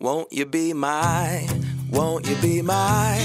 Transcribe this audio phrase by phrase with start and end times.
[0.00, 1.46] Won't you be my,
[1.92, 3.18] won't you be my,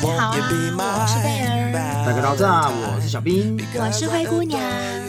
[0.00, 1.72] 大家好啊，我是贝儿。
[2.06, 4.60] 大家早，我是小冰，我是灰姑娘，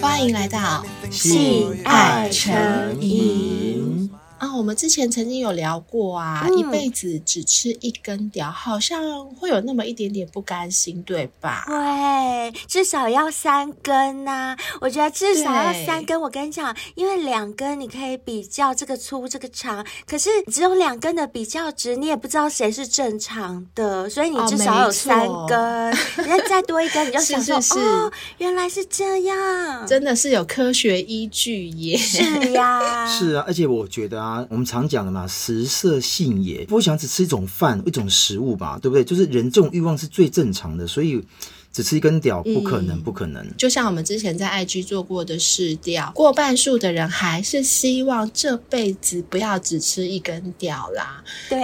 [0.01, 4.09] 欢迎来到性爱成瘾。
[4.43, 11.63] 啊，我们之前曾经有聊过啊，嗯、一辈子只吃一根屌，好像会有那么一点点不甘心，对吧？
[11.65, 14.57] 对，至少要三根呐、啊。
[14.81, 16.19] 我觉得至少要三根。
[16.19, 25.57] 我跟你讲，因为两根你可以比较这个粗这个长，可是只有两根的比较值，你也不知道谁是正常的，所以你至少有三根。
[25.57, 31.95] 哦、你再再多一根，你就想说是是是哦，原来是这样，真的是有科学依据耶。
[31.95, 34.32] 是呀， 是啊，而且我觉得啊。
[34.49, 39.03] 我们常讲的嘛，食色性也，不想只吃一种饭、一种食物吧，对不对？
[39.03, 41.23] 就是人这种欲望是最正常的，所以。
[41.73, 43.43] 只吃一根屌，不可能，嗯、不可能。
[43.57, 51.23] 就像我们之前在 IG 做过的试调，过半数的人还是希望这辈子不要只吃一根屌啦。
[51.49, 51.63] 对。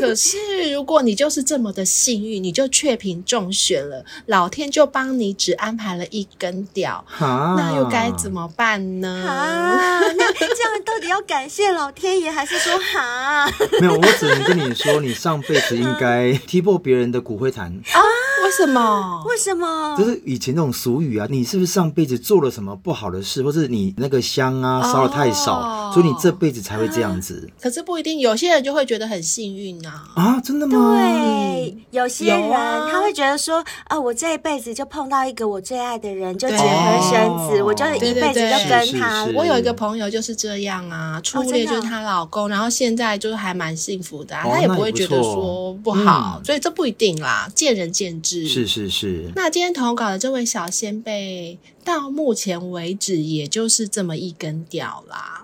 [0.00, 9.08] 可是如果你就是这么的幸运，你就确评中选了，老天就帮你只安排了一根屌，啊、那又该怎么办呢？
[9.28, 13.48] 啊，那这样到底要感谢老天爷，还是说哈？
[13.80, 18.00] 没有，我只能跟你说，你上辈子应该踢破别人的骨灰坛啊。
[18.42, 19.19] 为什么？
[19.26, 19.96] 为什么？
[19.98, 27.48] 就是以前那种俗语啊，你是不是上辈子做了什么不好的事，或是你那个香啊烧的太少，哦、所以你这辈子才会这样子？
[27.60, 30.04] 可是不一定，有些人就会觉得很幸运啊！
[30.14, 30.94] 啊，真的吗？
[30.94, 39.24] 对，有些人他会觉得说，啊，我这一辈子就碰到一个我最爱的人，就结婚生子，我就一辈子就跟他。
[39.34, 48.46] 我有一个朋友就是这样啊，初恋就是她老公，然后现在就是还蛮幸福的，啊，他也不会觉得说不好，嗯、所以这不一定啦，见仁见智。
[48.46, 49.09] 是是是。
[49.34, 55.42] 那今天投稿的这位小仙贝，到目前为止也就是这么一根屌啦。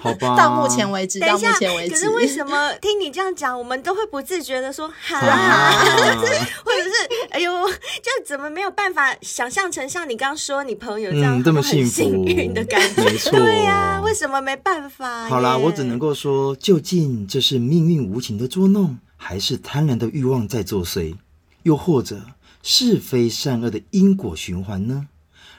[0.00, 0.36] 好吧。
[0.38, 1.94] 到目前为止，到目前为止。
[1.94, 5.20] 可是为什么听你这样讲，我们都会不自觉的说哈，
[6.64, 13.04] 或者是哎呦，就怎么没有办法想象成像你刚刚说你朋友这样这么幸运的感觉？
[13.04, 13.30] 没错。
[13.32, 15.28] 对呀，为什么没办法？
[15.28, 21.14] 好啦，我只能够说，究竟这是命运无情的捉弄，还是贪婪的欲望在作祟？
[21.62, 22.26] 又或者
[22.62, 25.08] 是非善恶的因果循环呢？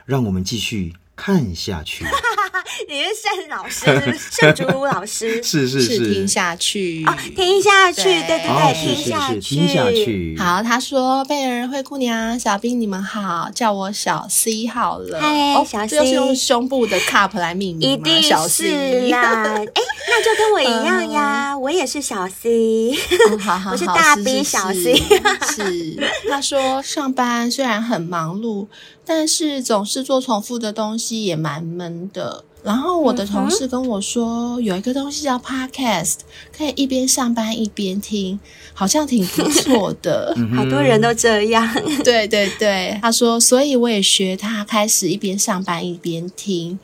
[0.05, 2.05] 让我们继续看下去。
[2.88, 10.35] 你是盛老师，盛 竹如老师，是是是，听下去哦，听下去，对对对，听下去，听下去。
[10.38, 19.44] 好，他说：“贝儿、灰姑娘、小兵，你们好，叫我小 C 好了。”嗨，小 C，这是用胸部的 cup 来命名，一定是啦。
[19.56, 22.94] 哎，那就跟我一样呀，我也是小 C。
[23.40, 24.95] 好 好，我是大 B 小 C。
[25.56, 25.97] 是，
[26.30, 28.68] 他说上班虽然很忙碌，
[29.05, 32.45] 但是总是做重复的东西，也蛮闷的。
[32.63, 36.19] 然后我的同事跟我说，嗯、有一个东西叫 Podcast，
[36.55, 38.39] 可以一边上班一边听，
[38.73, 40.33] 好像挺不错的。
[40.55, 41.69] 好多人都这样。
[42.05, 46.79] 对对对，他说，所以我也学他，开始一边上班一边听。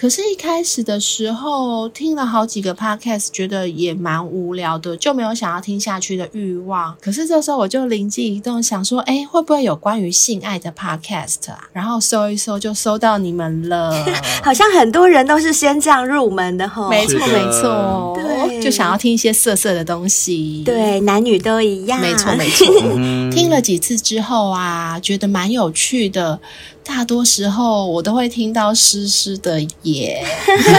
[0.00, 6.96] 可是，一开始的时候听了好几个 podcast，觉得也蛮无聊的，就没有想要听下去的欲望。
[7.02, 11.68] 可是这时候我就灵机一动，想说，哎，会不会有关于性爱的 podcast 啊？
[11.74, 13.92] 然后搜一搜，就搜到你们了。
[14.42, 16.88] 好像很多人都是先这样入门的吼。
[16.88, 20.62] 没错，的没错，对，就想要听一些色色的东西。
[20.64, 22.00] 对，男女都一样。
[22.00, 22.66] 没错，没错。
[23.30, 26.40] 听了几次之后啊，觉得蛮有趣的。
[26.82, 30.24] 大多时候我都会听到湿湿的耶，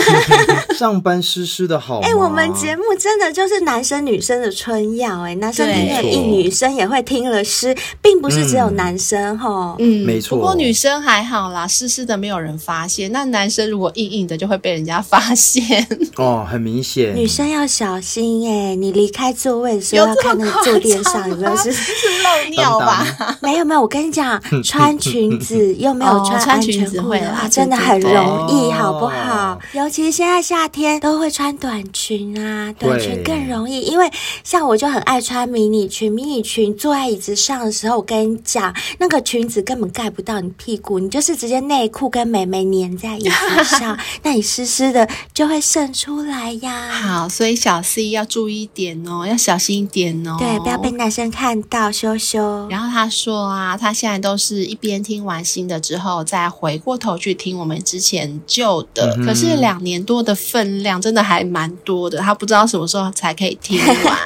[0.77, 1.99] 上班湿湿的好。
[1.99, 9.75] 哎、欸，我们节目真的就是男生女生的春药哎，男生听了硬，女生也会听了湿，并不是只有男生哈。
[9.79, 10.37] 嗯，没错。
[10.37, 15.87] 不过女生还好啦，湿湿的没有人发现，那男生如果硬硬的就会被人家发现
[16.17, 17.15] 哦，很明显。
[17.15, 21.91] 女生要小心哎，你离开座位的时候要看那个坐垫上有没有是是
[22.23, 23.37] 漏尿吧？
[23.41, 25.90] 没有没有，我跟你讲， 穿裙子又。
[25.93, 29.59] 没有穿安全裤的话，真的很容易，好不好？
[29.73, 33.81] 尤其是现在夏天都会穿短裙啊，短裙更容易。
[33.81, 34.09] 因为
[34.43, 46.89] 像我就很爱穿迷你裙，迷你裙坐在椅子上的时候，我跟你讲，那个裙子根本盖不到你屁股，你就是直接内裤跟美眉粘在椅子上， 那你湿湿的就会渗出来呀。
[46.91, 52.67] 好，所以小 C 要注意一点哦，要小心一点哦，对，不要被男生看到羞羞。
[52.69, 55.80] 然后他说啊，他现在都是一边听完新的。
[55.81, 64.17] 之后再回过头去听我们之前旧的，嗯、可是两年多的分量真的还蛮多的，他不知道什么时候才可以听完。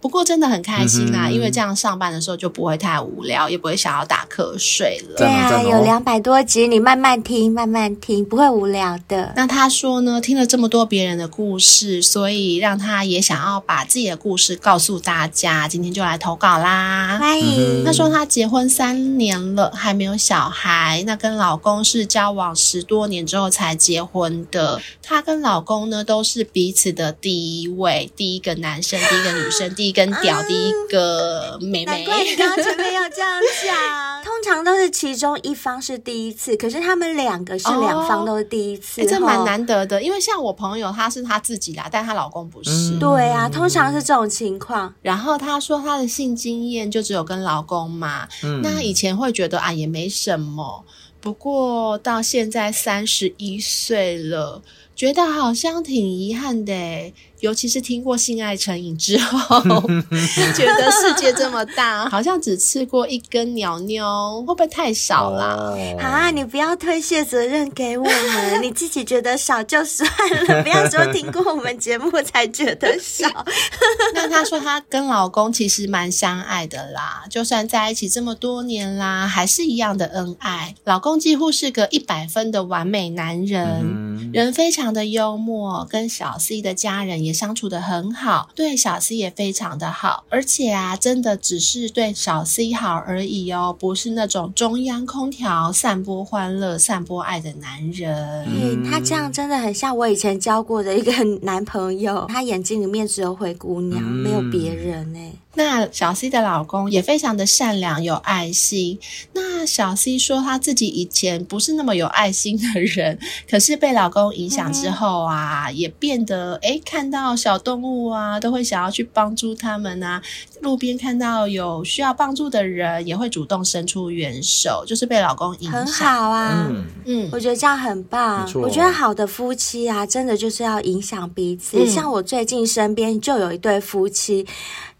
[0.00, 5.16] 不过真的很开心啊，嗯、因为这样上班的时候就不会太无聊，也不会想要打瞌睡了。
[5.16, 9.32] 对啊，有两百多集，你慢慢听，慢慢听，不会无聊的。
[9.36, 15.68] 那他说呢，听了这么多别人的故事，所以让他也想要把自己的故事告诉大家。
[15.68, 17.84] 今天就来投稿啦，欢迎。
[17.84, 24.80] 他说他结婚三年了，还没有小孩，那跟老公是交往十多年之后才结婚的。
[25.02, 31.84] 他跟老公呢都是彼此的第一位，第一个男生，第一个女生，第一跟屌，啊、第一个妹妹。
[31.84, 34.22] 难怪你刚刚前面要这样讲。
[34.22, 40.02] 通常都是其中一方是第一次，可是他们两个是两方都是第一次，哦欸、这蛮难得的。
[40.02, 42.70] 因为像我朋友，她是她自己啦，但她老公不是。
[42.70, 44.92] 嗯、对啊，通常是这种情况。
[45.02, 50.84] 然后她说她的性经验就只有跟老公嘛，嗯、那以前会觉得啊也没什么，
[51.20, 54.62] 不过到现在三十一岁了，
[54.94, 57.12] 觉得好像挺遗憾的。
[57.42, 59.60] 尤其是听过性爱成瘾之后，
[60.54, 65.74] 觉得世界这么大，好像只吃过一根鸟妞，会不会太少啦？
[66.00, 70.08] 好啊，你不要推卸责任给我们，你自己觉得少就算
[70.46, 73.26] 了， 不要说听过我们节目才觉得少。
[74.14, 80.76] 那她说她跟老公其实蛮相爱的啦，就算在一起这么多年啦，还是一样的恩爱。
[80.84, 87.31] 老公几乎是个一百分的完美男人，嗯、人非常的幽默，跟小 C 的家人也。
[87.32, 98.46] 相处的很好，对小 C 也非常的好，而且啊，真的只是对小 C 好而已哦，不是那种中央空调、散播欢乐、散播爱的男人。
[98.46, 101.12] 嗯，他这样真的很像我以前交过的一个
[101.42, 105.32] 男朋友，他眼睛里面只有灰姑娘，嗯、没有别人哎。
[105.54, 108.98] 那小 C 的老公也非常的善良有爱心。
[109.34, 113.18] 那小 C 说他自己以前不是那么有爱心的人，
[113.50, 120.22] 可是被老公影响之后啊，嗯、也变得诶，看到小动物啊，都会想要去帮助他们啊。
[120.62, 125.72] 路边看到有需要帮助的人，也会主动伸出援手，就是被老公影响。
[125.72, 128.48] 很好啊，嗯，嗯我觉得这样很棒。
[128.54, 131.78] 我觉得好的夫妻啊，真的就是要影响彼此。
[131.78, 134.46] 嗯、像我最近身边就有一对夫妻。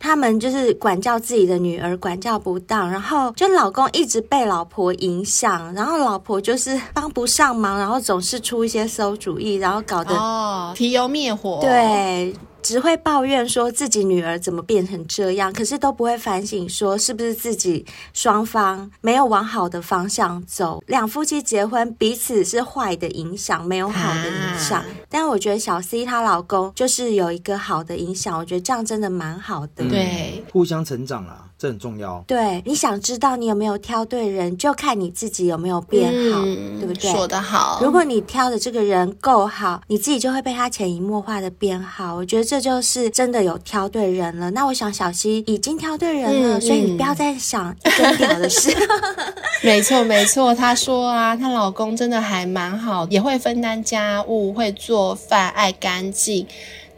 [0.02, 12.34] 他们就是管教自己的女儿，管教不当，然后就老公一直被老婆影响，然后老婆就是帮不上忙，然后总是出一些馊主意，然后搞得哦，提油灭火，对。
[12.62, 20.82] 只会抱怨说自己女儿怎么变成这样，可是都不会反省说是不是自己双方没有往好的方向走。
[20.86, 24.80] 两夫妻结婚，彼此是坏的影响，没有好的影响。
[24.80, 29.84] 啊、但我觉得小 C 她老公就是有一个好的影响，我觉得这样真的蛮好的。
[29.88, 31.48] 对，互相成长啦。
[31.62, 32.24] 这很重要。
[32.26, 37.12] 对，你想知道你有没有挑对人，就看你自己有没有变好，嗯、对不对？
[37.12, 37.78] 说得好。
[37.80, 42.16] 如果你挑的这个人够好，你自己就会被他潜移默化的变好。
[42.16, 44.50] 我觉得这就是真的有挑对人了。
[44.50, 48.76] 那我想小溪已经挑对人了，嗯、所以你不要再想一根屌的事。
[49.62, 50.52] 没错，没错。
[50.52, 56.44] 她说啊，她老公真的还蛮好，也会分担家务，会做饭，爱干净。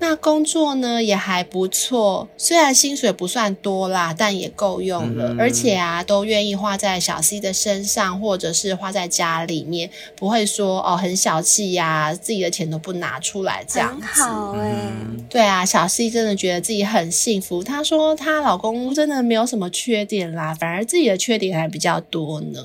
[0.06, 5.30] 那工作呢也还不错，虽然薪水不算多啦，但也够用了。
[5.30, 14.06] 嗯、而且啊，都愿意花在小 C 的身上，或者是花在家里面，不会说哦很小气呀、啊，自己的钱都不拿出来这样子。
[14.22, 14.92] 很好哎、欸，
[15.30, 17.64] 对啊，小 C 真的觉得自己很幸福。
[17.64, 22.60] 她说她老公真的没有什么缺点啦，反而自己的缺点还比较多呢，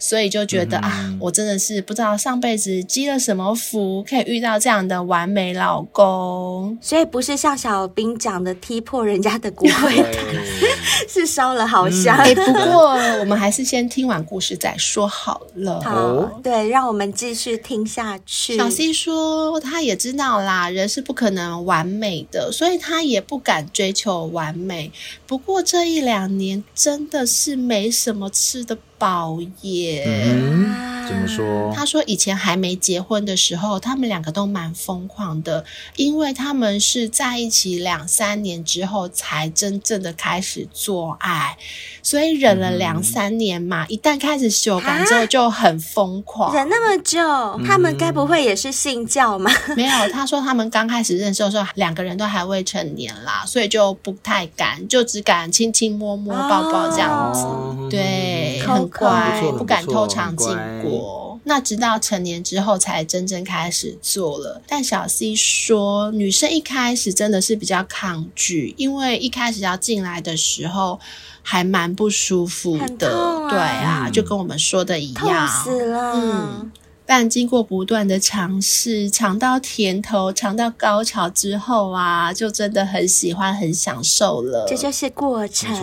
[0.00, 6.76] 所以就觉得、嗯、啊，我真的是不知道上辈子积了什么福，可以遇到这样的完美老公。
[6.80, 10.24] 所以不是像小兵讲的踢破人家的骨灰坛，
[11.08, 12.16] 是烧了好香。
[12.16, 12.88] 哎、嗯欸，不过
[13.20, 15.80] 我们还是先听完故事再说好了。
[15.82, 18.56] 好，对，让我们继续听下去。
[18.56, 24.90] 小 C 说，他也知道啦，人是不可能完美的，所以他也不敢追求完美。
[25.26, 30.04] 不过这一两年真的是没什么吃的饱耶。
[30.06, 31.72] 嗯怎么说？
[31.74, 35.64] 他说以前还没结婚的时候，他们两个都蛮疯狂的，
[35.96, 41.56] 因为他们是在一起两三年之后才真正的开始做爱，
[42.00, 46.54] 所以忍了两三年嘛，嗯、一旦开始修感之后就很疯狂。
[46.54, 47.18] 忍那么久，
[47.66, 49.50] 他们该不会也是信教吗？
[49.66, 57.40] 嗯、没有，他说他们刚开始认识的时候，两个人都还未成年啦，所以就不太敢，就只敢亲亲摸摸、抱抱这样子。
[57.40, 60.48] 哦、对，很乖，不敢偷尝禁
[60.82, 61.38] 果。
[61.44, 71.00] 那直到成年之后才真正开始做了，但小 C 说，女生一开始真的是比较抗拒，因为一开始要进来的时候
[71.42, 76.12] 还蛮不舒服的，啊对啊，就跟我们说的一样，死了。
[76.14, 76.72] 嗯。
[77.06, 84.64] 但经过不断的尝试，尝到甜头，尝到高潮之后啊，就真的很喜欢，很享受了。
[84.68, 85.74] 这就是过程。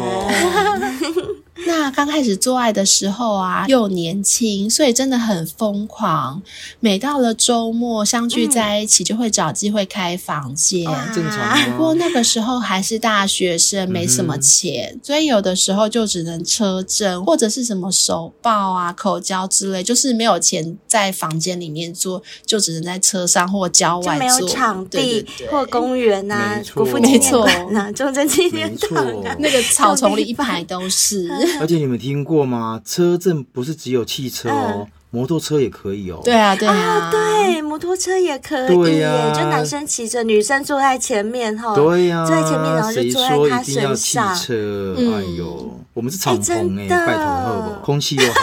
[1.67, 6.41] 那刚开始做爱的时候啊，又年轻，所以真的很疯狂。
[6.79, 10.88] 每到了周末，相聚在一起，就会找机会开房间。
[10.89, 11.71] 嗯、正常。
[11.71, 24.19] 不过那个时候还是大学生，没什么钱，嗯、所以有的时候就只能车震，或者是什么手抱啊、口交之类，就是没有钱在房间里面做，就只能在车上或郊外做。
[24.19, 31.27] 没有场地对对对或公园啊，国父纪念馆啊，中正纪念堂啊，那个草丛里一排都是。
[31.61, 32.81] 而且你们听过吗？
[32.85, 36.21] 车震不是只有汽车哦，嗯、摩托车也可以哦。
[36.23, 38.75] 对啊，对啊，啊对，摩托车也可以。
[38.75, 41.75] 对呀、啊，就男生骑着，女生坐在前面哈。
[41.75, 44.35] 对呀、啊，坐在前面，然后就坐在他身上。
[44.35, 47.85] 汽车，哎呦，嗯、我们是敞篷哎，拜托好不？
[47.85, 48.39] 空气又好。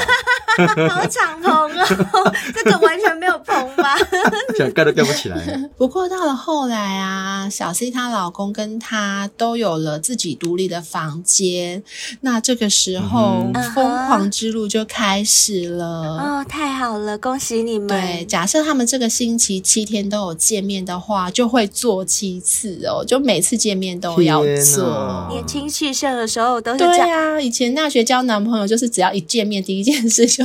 [0.89, 3.97] 好敞篷哦，这个完全没有棚吧？
[4.57, 5.37] 想盖都盖不起来。
[5.77, 11.83] 不过到了后来啊，小 C 她老公跟她都有了自己独立的房间，
[12.21, 15.85] 那这个时候疯狂之路就开始了。
[15.85, 17.89] 哦，太好了，恭喜你们！
[17.89, 25.27] 对，假设他们这个星期七天都有见面的话，就会做七次哦，就每次见面都要做。
[25.31, 26.97] 年轻气盛的时候都是这样。
[27.07, 30.44] 对啊，以前大学交男朋友就是只要一见面，第一件事就。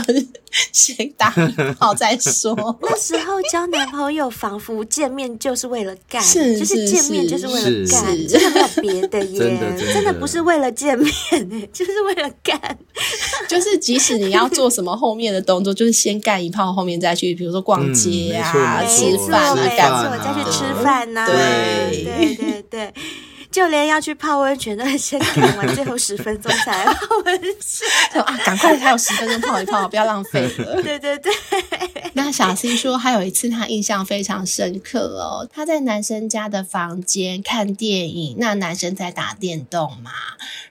[0.71, 2.55] 先打一炮再说。
[2.81, 11.11] 那时候交男朋友，仿佛见面就是为了干，是就是见面就是为了干，真的没有别的耶，真的，真的，真的不是为了见面，
[11.71, 12.59] 就是为了干。
[13.47, 21.25] 就是即使你要做什么后面的动作，就是先干一炮，后面再去，比如说逛街啊、吃饭啊、干嘛，再去吃饭呐。
[21.25, 22.93] 对对对对。
[23.63, 26.93] 就连要去泡温泉都要先看完最后十分钟才泡
[27.25, 28.39] 温泉啊！
[28.45, 30.81] 赶快还有十分钟泡一泡，不要浪费了。
[30.81, 31.33] 对 对对。
[32.13, 40.11] 那小 C 说，还有一次他印象非常深刻哦，他在男生家的房间看电影，那男生在打电动嘛，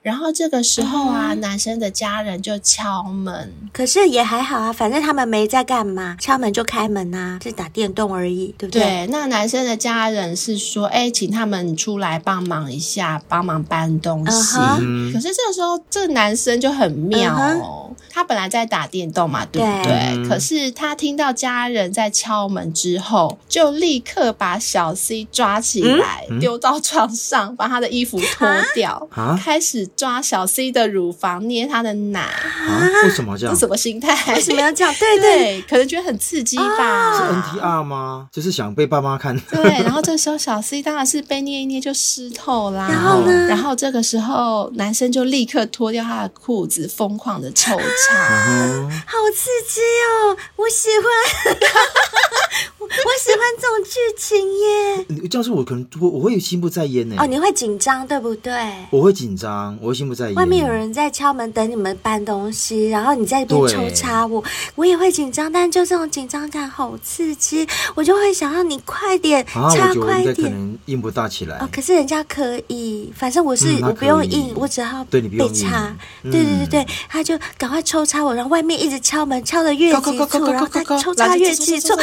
[0.01, 8.83] 然后这个时候啊，嗯、男生的家人就敲门，可是也还好啊，反正他们没在干嘛，敲门就开门啊，是打电动而已，对不对？
[8.83, 9.07] 对。
[9.09, 12.73] 那男生的家人是说，哎，请他们出来帮忙。
[12.78, 15.13] 一下帮忙搬东西，uh huh.
[15.13, 18.03] 可是这个时候这个男生就很妙哦，uh huh.
[18.11, 20.17] 他本来在打电动嘛，对不对？
[20.17, 29.39] 对，可是他听到家人在敲门之后，就立刻把小 C 抓起来，丢、嗯、到床上，把他的衣服脱掉，uh huh.
[29.39, 32.29] 开始抓小 C 的乳房，捏他的奶。
[32.67, 33.05] Uh huh.
[33.05, 33.55] 为什么这样？
[33.55, 34.35] 什么心态？
[34.35, 34.93] 为什么要这样？
[34.99, 37.17] 对对，对，可能觉得很刺激吧？
[37.17, 38.29] 是 NTR 吗？
[38.33, 39.39] 就是想被爸妈看。
[39.51, 42.89] 对，然后这时候小 C 当然是被捏一捏就湿透啦。
[42.89, 43.47] 然后呢？
[43.49, 50.37] 然后这个时候，男生就立刻脱掉他的裤子，疯狂的抽插，啊、 好刺激哦！
[50.57, 51.57] 我喜欢，
[52.89, 55.29] 我，喜欢这种剧情耶。
[55.29, 57.17] 这样说，我可能我我会心不在焉呢。
[57.19, 58.53] 哦，你会紧张对不对？
[58.91, 60.35] 我会紧张，我会心不在焉。
[60.35, 64.43] 外面有人在敲门等你们搬东西，然后你在一边抽插我，
[64.75, 65.51] 我也会紧张。
[65.53, 70.29] 但就这种紧张感好刺激，我就会想要你快点插，快点。
[70.29, 71.59] 啊，我可能硬不大起来。
[71.59, 73.13] 哦，可是人家可以。
[73.17, 75.21] 反正我是、嗯、我不用硬，我只要被
[75.53, 75.95] 插。
[76.23, 81.95] 对对对对，他就赶快抽插我，然后外面一直敲门，敲的越急促，然后他抽插越急促，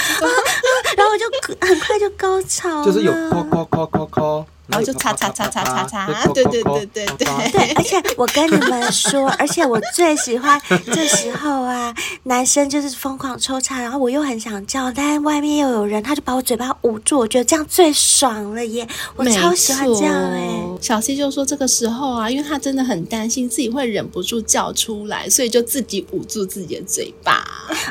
[0.97, 1.25] 然后我就
[1.65, 2.85] 很快就高潮了。
[2.85, 4.45] 就是有敲敲敲敲敲。
[4.67, 10.59] 然后就擦擦擦擦擦擦，对对对对对对，而且我跟你们说，而且我最喜欢
[10.93, 11.93] 这时候啊，
[12.23, 18.87] 男生就是疯狂抽插，然后我又很想叫，但是外面又有人，他就把我嘴巴捂住，我觉得这样最爽了耶！
[19.15, 20.49] 我超喜欢这样哎。
[20.81, 27.45] 小 C 就说这个时候啊，因为他真的很担心自己会忍不住叫出来，所以就自己捂住自己的嘴巴。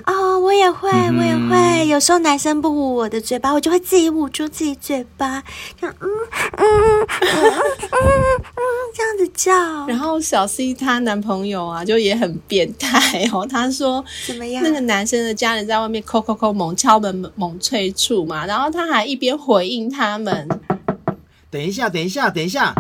[0.07, 5.43] 哦，我也会，我也会，有时候男生不捂我的嘴巴，我就会自己捂住自己嘴巴，
[5.81, 5.95] 嗯，
[8.95, 9.53] 这样子叫。
[9.87, 13.47] 然后小 C 她男朋友啊，就也很变态哦。
[13.49, 14.63] 他说怎么样？
[14.63, 20.49] 那个男生的家人在外面叩叩叩猛敲门猛催促嘛，然后他还一边回应他们。
[21.51, 22.75] 等一下，等一下，等一下。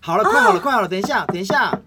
[0.00, 1.78] 好了，快好了，快好了，等一下，等一下。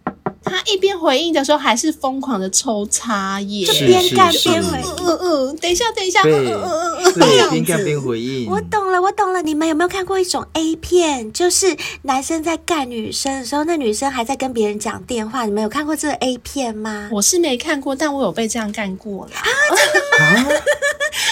[0.50, 5.06] 他一边回应的时候，还是疯狂的抽插耶，就边干边回应。
[5.06, 8.50] 嗯嗯，等一下，等一下，对，嗯嗯嗯，边干边回应。
[8.50, 9.42] 我懂了，我懂了。
[9.42, 11.32] 你们有没有看过一种 A 片？
[11.32, 15.46] 就是男生在干女生的时候，那女生还在跟别人讲电话。
[15.46, 17.10] 你们有看过这个 A 片吗？
[17.12, 19.32] 我是没看过，但我有被这样干过了。
[19.36, 19.44] 啊，
[19.75, 20.62] 真的吗？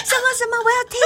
[0.04, 0.56] 什么什么？
[0.64, 0.98] 我要听。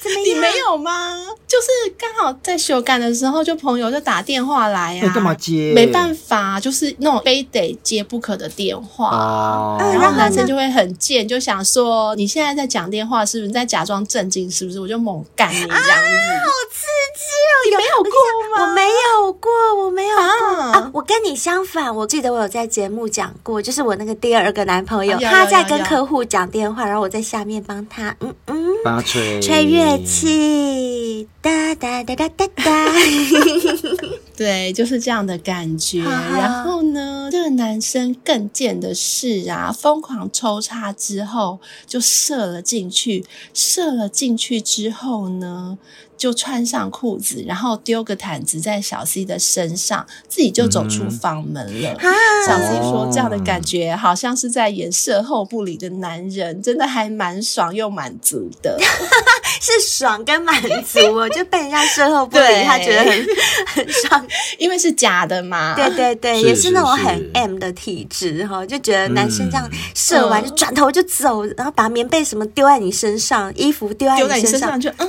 [0.00, 0.24] 怎么样？
[0.24, 1.18] 你没有吗？
[1.46, 5.14] 就是刚好在修改的时候，就朋友就打电话来呀、啊。
[5.14, 5.72] 干嘛接？
[5.74, 9.10] 没办法，就是那种非得接不可的电话。
[9.10, 14.50] 哦、然后男生就会很贱，就想说你现在在讲电话，是不是你在假装震惊？
[14.50, 14.80] 是不是？
[14.80, 15.90] 我就猛干你这样子。
[15.90, 15.98] 啊、
[16.40, 16.86] 好刺
[17.16, 17.54] 激哦！
[17.64, 18.10] 你没有过
[18.56, 18.62] 吗？
[18.62, 19.50] 我没有过，
[19.84, 20.90] 我没有过啊，啊！
[20.92, 32.86] 我跟你相反，我记得我有在节目讲过，就是我那个第二个男朋友，啊、他在跟客户讲电话，然后我在下面帮他，嗯嗯，帮他吹吹乐器，哒哒哒哒哒哒，
[34.38, 36.00] 对，就是这样的感觉。
[36.00, 45.76] 然后呢，这个男生更贱的是啊，疯狂抽插之后就射了进去，射了进去之后呢，
[46.18, 51.96] 就穿上裤子，然后丢个毯子在小 C 的身上，自己就走出房门了。
[52.00, 52.12] 嗯、
[52.46, 58.76] 小 C 说：“这样的感觉好像是在演射后不理的男人，真的还蛮爽又满足的，
[59.62, 63.26] 是爽跟满足哦，就被人家射后不理，他觉得很
[63.74, 64.26] 很爽，
[64.58, 65.76] 因为是假的嘛。
[65.76, 75.08] 对对对，是也是那种很 M 的体质哈，就觉得男生这样射完就转头就走，然后把棉被什么丢在你身上，衣服丢在你身上，就嗯。”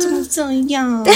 [0.00, 1.04] 怎么这样？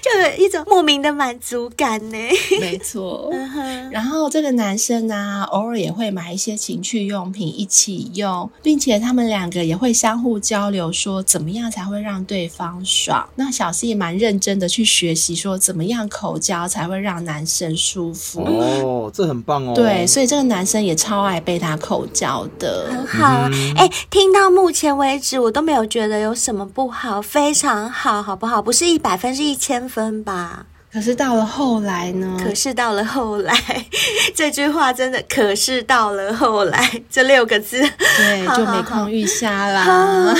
[0.00, 2.16] 就有一种莫名的满足感呢。
[2.60, 3.30] 没错，
[3.90, 13.28] 然后这个男生啊，偶尔也会买一些情趣用品一起用，并且他们两个也会相互交流，说怎么样才会让对方爽。
[13.34, 18.42] 那小 C 也蛮认真的去学习，说怎么样口交才会让男生舒服。
[18.42, 19.74] 哦，这很棒哦。
[19.74, 23.50] 对，所以这个男生也超爱被他口交的，很好啊。
[23.76, 28.60] 哎、嗯欸，听到目前为止，我都没有觉得有什么不好，好非常好，好不好？
[28.60, 29.88] 不是一百分，是一千。
[29.88, 32.36] 分吧，可是到了后来呢？
[32.42, 33.54] 可是到了后来，
[34.34, 37.78] 这句话真的，可是到了后来这六个字，
[38.16, 40.34] 对， 就每况愈下啦。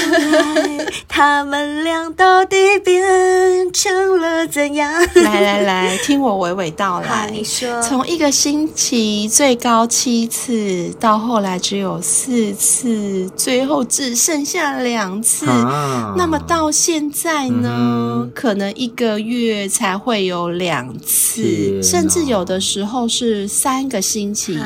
[1.07, 4.91] 他们俩到底变成了怎样？
[5.17, 7.29] 来来来，听我娓娓道来。
[7.31, 15.47] 你说，从一个星期最高七次，到后来只有四次，最后只剩下两次。
[15.47, 17.69] 啊、那么到现在呢？
[17.71, 24.59] 嗯、可能一个月才会有两次，甚至有的时候是三个星期一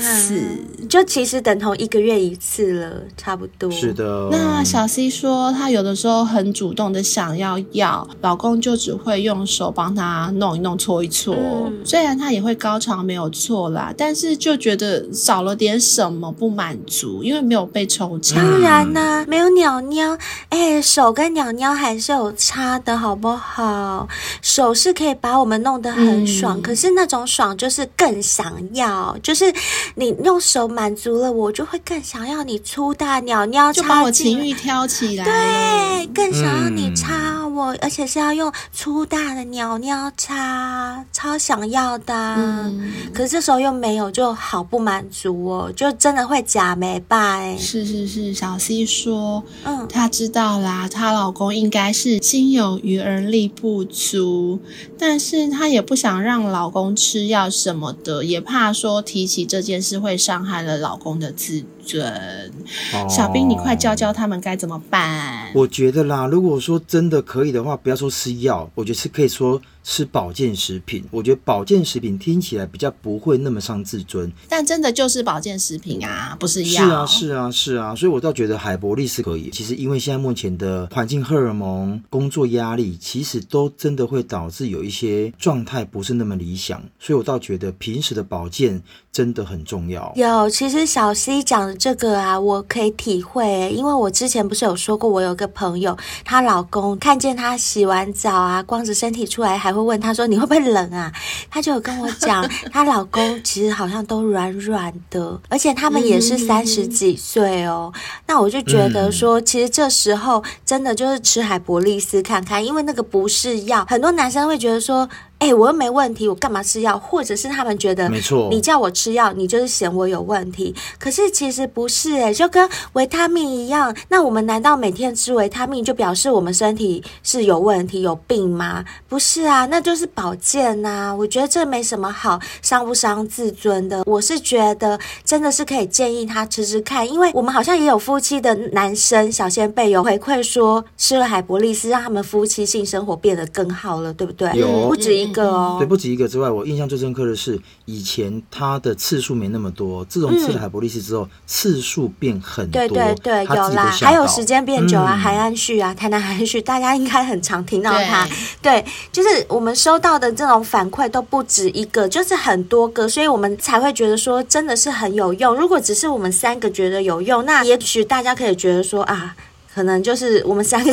[0.00, 3.70] 次，啊、就其实等同一个月一次了，差不多。
[3.70, 4.28] 是的。
[4.32, 11.34] 那小 C 说，她有的时候很主动的想要要，老公就只会用手帮她弄一弄、搓一搓。
[11.36, 18.36] 嗯、虽然他也会高潮没有错啦，但是就觉得少了点什么不满足，因为没有被抽插。
[18.36, 20.16] 当然啦、啊，没有鸟鸟，
[20.48, 24.08] 哎，手跟鸟鸟还是有差的，好不好？
[24.42, 29.52] 手是可以把我们弄得很爽，嗯、可是那种爽就是更想要，就是
[29.94, 35.24] 你用手满足了我，就会更想要你粗大鸟鸟，就把我情欲挑起来。
[35.24, 42.14] 对，更想要你插我，嗯、而且是要用粗大的鸟鸟插，超想要的。
[42.14, 47.56] 嗯，可是这时候又没有，就好不满足哦，就真的会假没败。
[47.58, 54.60] 是是是，小 C 说，嗯，她知道啦，她老公应该是心有余而力不足，
[54.98, 62.52] 但但是她也不想让老公吃药什么的，也怕说提起这件事会伤害了老公的自尊。
[62.94, 65.50] 哦、小兵，你快教教他们该怎么办？
[65.54, 69.60] 我觉得啦，如果说真的可以的话，不要说吃药，我觉得是可以说。
[69.82, 76.84] 吃保健食品，我觉得保健食品听起来比较不会那么伤自尊，但真的就是保健食品啊，不是药。
[76.84, 79.48] 是啊，是啊，是啊，所以我倒觉得海博利是可以。
[79.48, 90.12] 其实因为现在目前的环境荷尔蒙、工作压力，其实都真的会导致有一些状态不是那么理想，所以我倒觉得平时的保健真的很重要。
[90.14, 99.70] 有，其实小 C 讲的这个啊，我可以体会，因为我之前不是有说过，我有个朋友，她老公看见她洗完澡啊，光着身体出来还。
[99.70, 101.10] 会问她说，你会不会冷啊？
[101.48, 107.92] 她就有跟我讲，她老公其实好像都软软的，而且他们也是三十几岁哦。
[107.94, 113.86] 嗯、那我就觉得说，其实这时候真的就是吃海博利斯看看，因为那个不是药。
[113.88, 115.08] 很多男生会觉得说。
[115.40, 116.98] 哎、欸，我又没问题，我干嘛吃药？
[116.98, 120.74] 或者是他们觉得，没错，你叫我吃药，你就是嫌我有问题。
[120.98, 123.96] 可是其实不是、欸，哎，就跟维他命一样。
[124.10, 128.84] 那我们难道每天吃维他命就表示我们身体是有问题、有病吗？
[129.08, 131.14] 不是啊，那就是保健呐、啊。
[131.14, 134.02] 我觉得这没什么好伤不伤自尊的。
[134.04, 144.52] 我是觉得真的是可以建议他吃吃看，因为我们好像也有夫妻的男生小仙贝有回馈说，吃了海博利斯让他们夫妻性生活变得更好了，对不对？
[144.52, 145.29] 有，不止一。
[145.30, 145.76] 个哦。
[145.78, 152.80] 对，不止一个之外，我印象最深刻的是，以前它的次数没那么多，自从吃了海博力斯之后，嗯、次数变很多。
[152.80, 158.26] 对对对，有啦，还有时间变久啊，海岸旭啊，台南海岸旭，大家应该很常听到它。
[158.60, 165.54] 对，对，就是我们收到的这种反馈都不止一个，就是很多个，所以我们才会觉得说真的是很有用。
[165.54, 169.36] 如果只是我们三个觉得有用，那也许大家可以觉得说啊。
[169.74, 170.92] 可能就是我们三个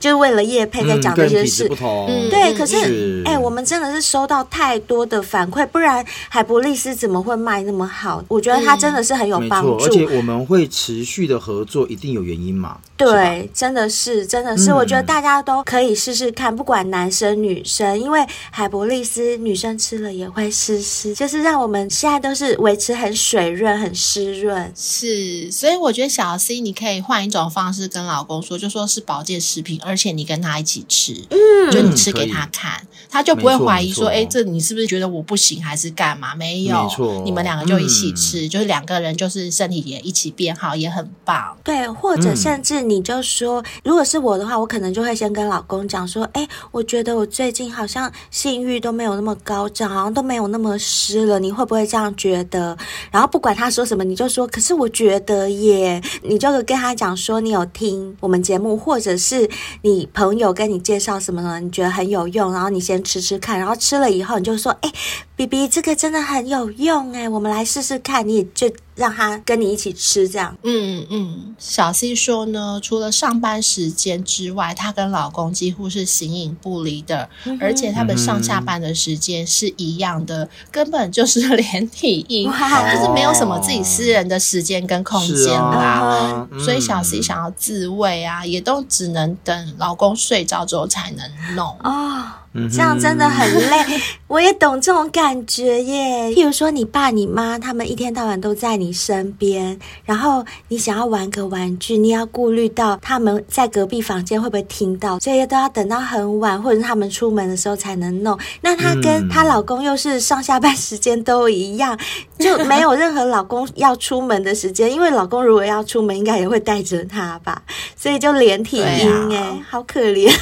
[0.00, 1.68] 就是为了叶配在讲这些事，
[2.08, 2.54] 嗯，对。
[2.54, 8.22] 可是，哎、欸，我们真的是收到太多的反馈，不然海博利斯怎么会卖那么好？
[8.28, 12.78] 我觉得它真的是很有帮助，而且我们会持续的合作，一定有原因嘛？
[12.96, 24.72] 对，真的是，真的是，我觉得大家都可以试试看，不管男生女生，因为海博利斯女生吃了也会湿湿，就是让我们现在都是维持很水润、很湿润。
[24.76, 36.34] 是，所以我觉得小 C 你可以换一种方式跟老公说，就说是保健食品，而且你跟他一起吃，嗯，就你吃给他看，他就不会怀疑说，哎，这你是不是觉得我不行，还是干嘛？
[36.34, 41.56] 没有，没错，你们两个就一起吃，就是两个人就是身体也一起变好，也很棒。
[41.64, 52.76] 对，或者甚至你就说，如果是我的话，我可能就会先跟老公讲说，哎，我觉得我最近好像性欲都没有那么高涨，好像都没有那么湿了，你会不会这样觉得？
[53.10, 59.48] 然后不管他说什么，你就说，可是我觉得耶，你就跟他讲说，你有听我们节目，或者是
[59.82, 61.60] 你朋友跟你介绍什么呢？
[61.60, 64.90] 你觉得很有用，然后你先吃吃看，然后吃了以后你就说，哎
[65.36, 68.70] ，BB 这个真的很有用哎，我们来试试看，你也就。
[68.96, 70.56] 让他跟你一起吃，这样。
[70.62, 86.46] 嗯嗯，小 C 说呢，除了上班时间之外，她跟老公几乎是形影不离的，嗯、而且他们上下班的时间是一样的，嗯、根本就是连体婴，哇就是没有什么自己私人的时间跟空间啦。
[86.64, 91.90] 所以小 C 想要自慰啊，嗯、也都只能等老公睡着之后才能弄啊。
[91.90, 92.32] 哦
[92.70, 96.30] 这样真的很累， 我也懂这种感觉耶。
[96.30, 108.38] 譬如说，你爸、你妈他们一天到晚都在你身边，然后你想要玩个玩具，你要顾虑到他们在隔壁房间会不会听到，所以都要等到很晚，或者是他们出门的时候才能弄。
[108.60, 111.98] 那她跟她老公又是上下班时间都一样，
[112.38, 117.60] 就没有任何老公要出门的时间，因为老公如果要出门，应该也会带着她吧，
[117.96, 120.32] 所以就连体婴哎，啊、好可怜。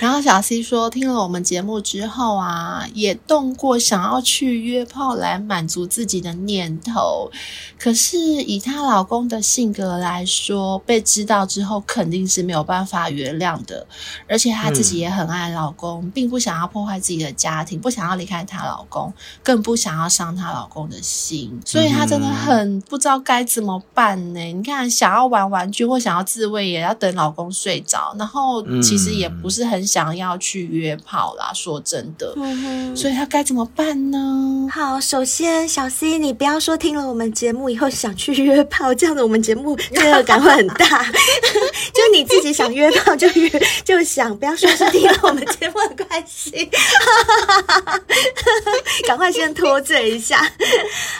[0.00, 0.90] 然后小 C 说。
[0.94, 7.28] 听了我们节目之后啊，也动过想要去约炮来满足自己的念头。
[7.76, 13.84] 可是以她老公的性格来说，被知道之后肯定是没有办法原谅的。
[14.28, 21.60] 而且她自己也很爱老公，嗯、并不想要破坏自己的家庭，不想要离开她老公，更不想要伤她老公的心。
[21.66, 24.40] 所以她真的很不知道该怎么办呢？
[24.40, 30.83] 你看，想要玩玩具或想要自慰，也要等老公睡着，然后其实也不是很想要去约。
[30.84, 34.68] 约炮啦，说真的，嗯、所以他该怎么办呢？
[34.70, 41.02] 好，首先小 C，你不要说听了我们节目以后想去约炮，这样子我们节目罪恶感会很大。
[41.94, 43.48] 就你自己想约炮就约，
[43.82, 46.68] 就想不要说是听了我们节目的关系，
[49.08, 50.46] 赶快先脱罪一下。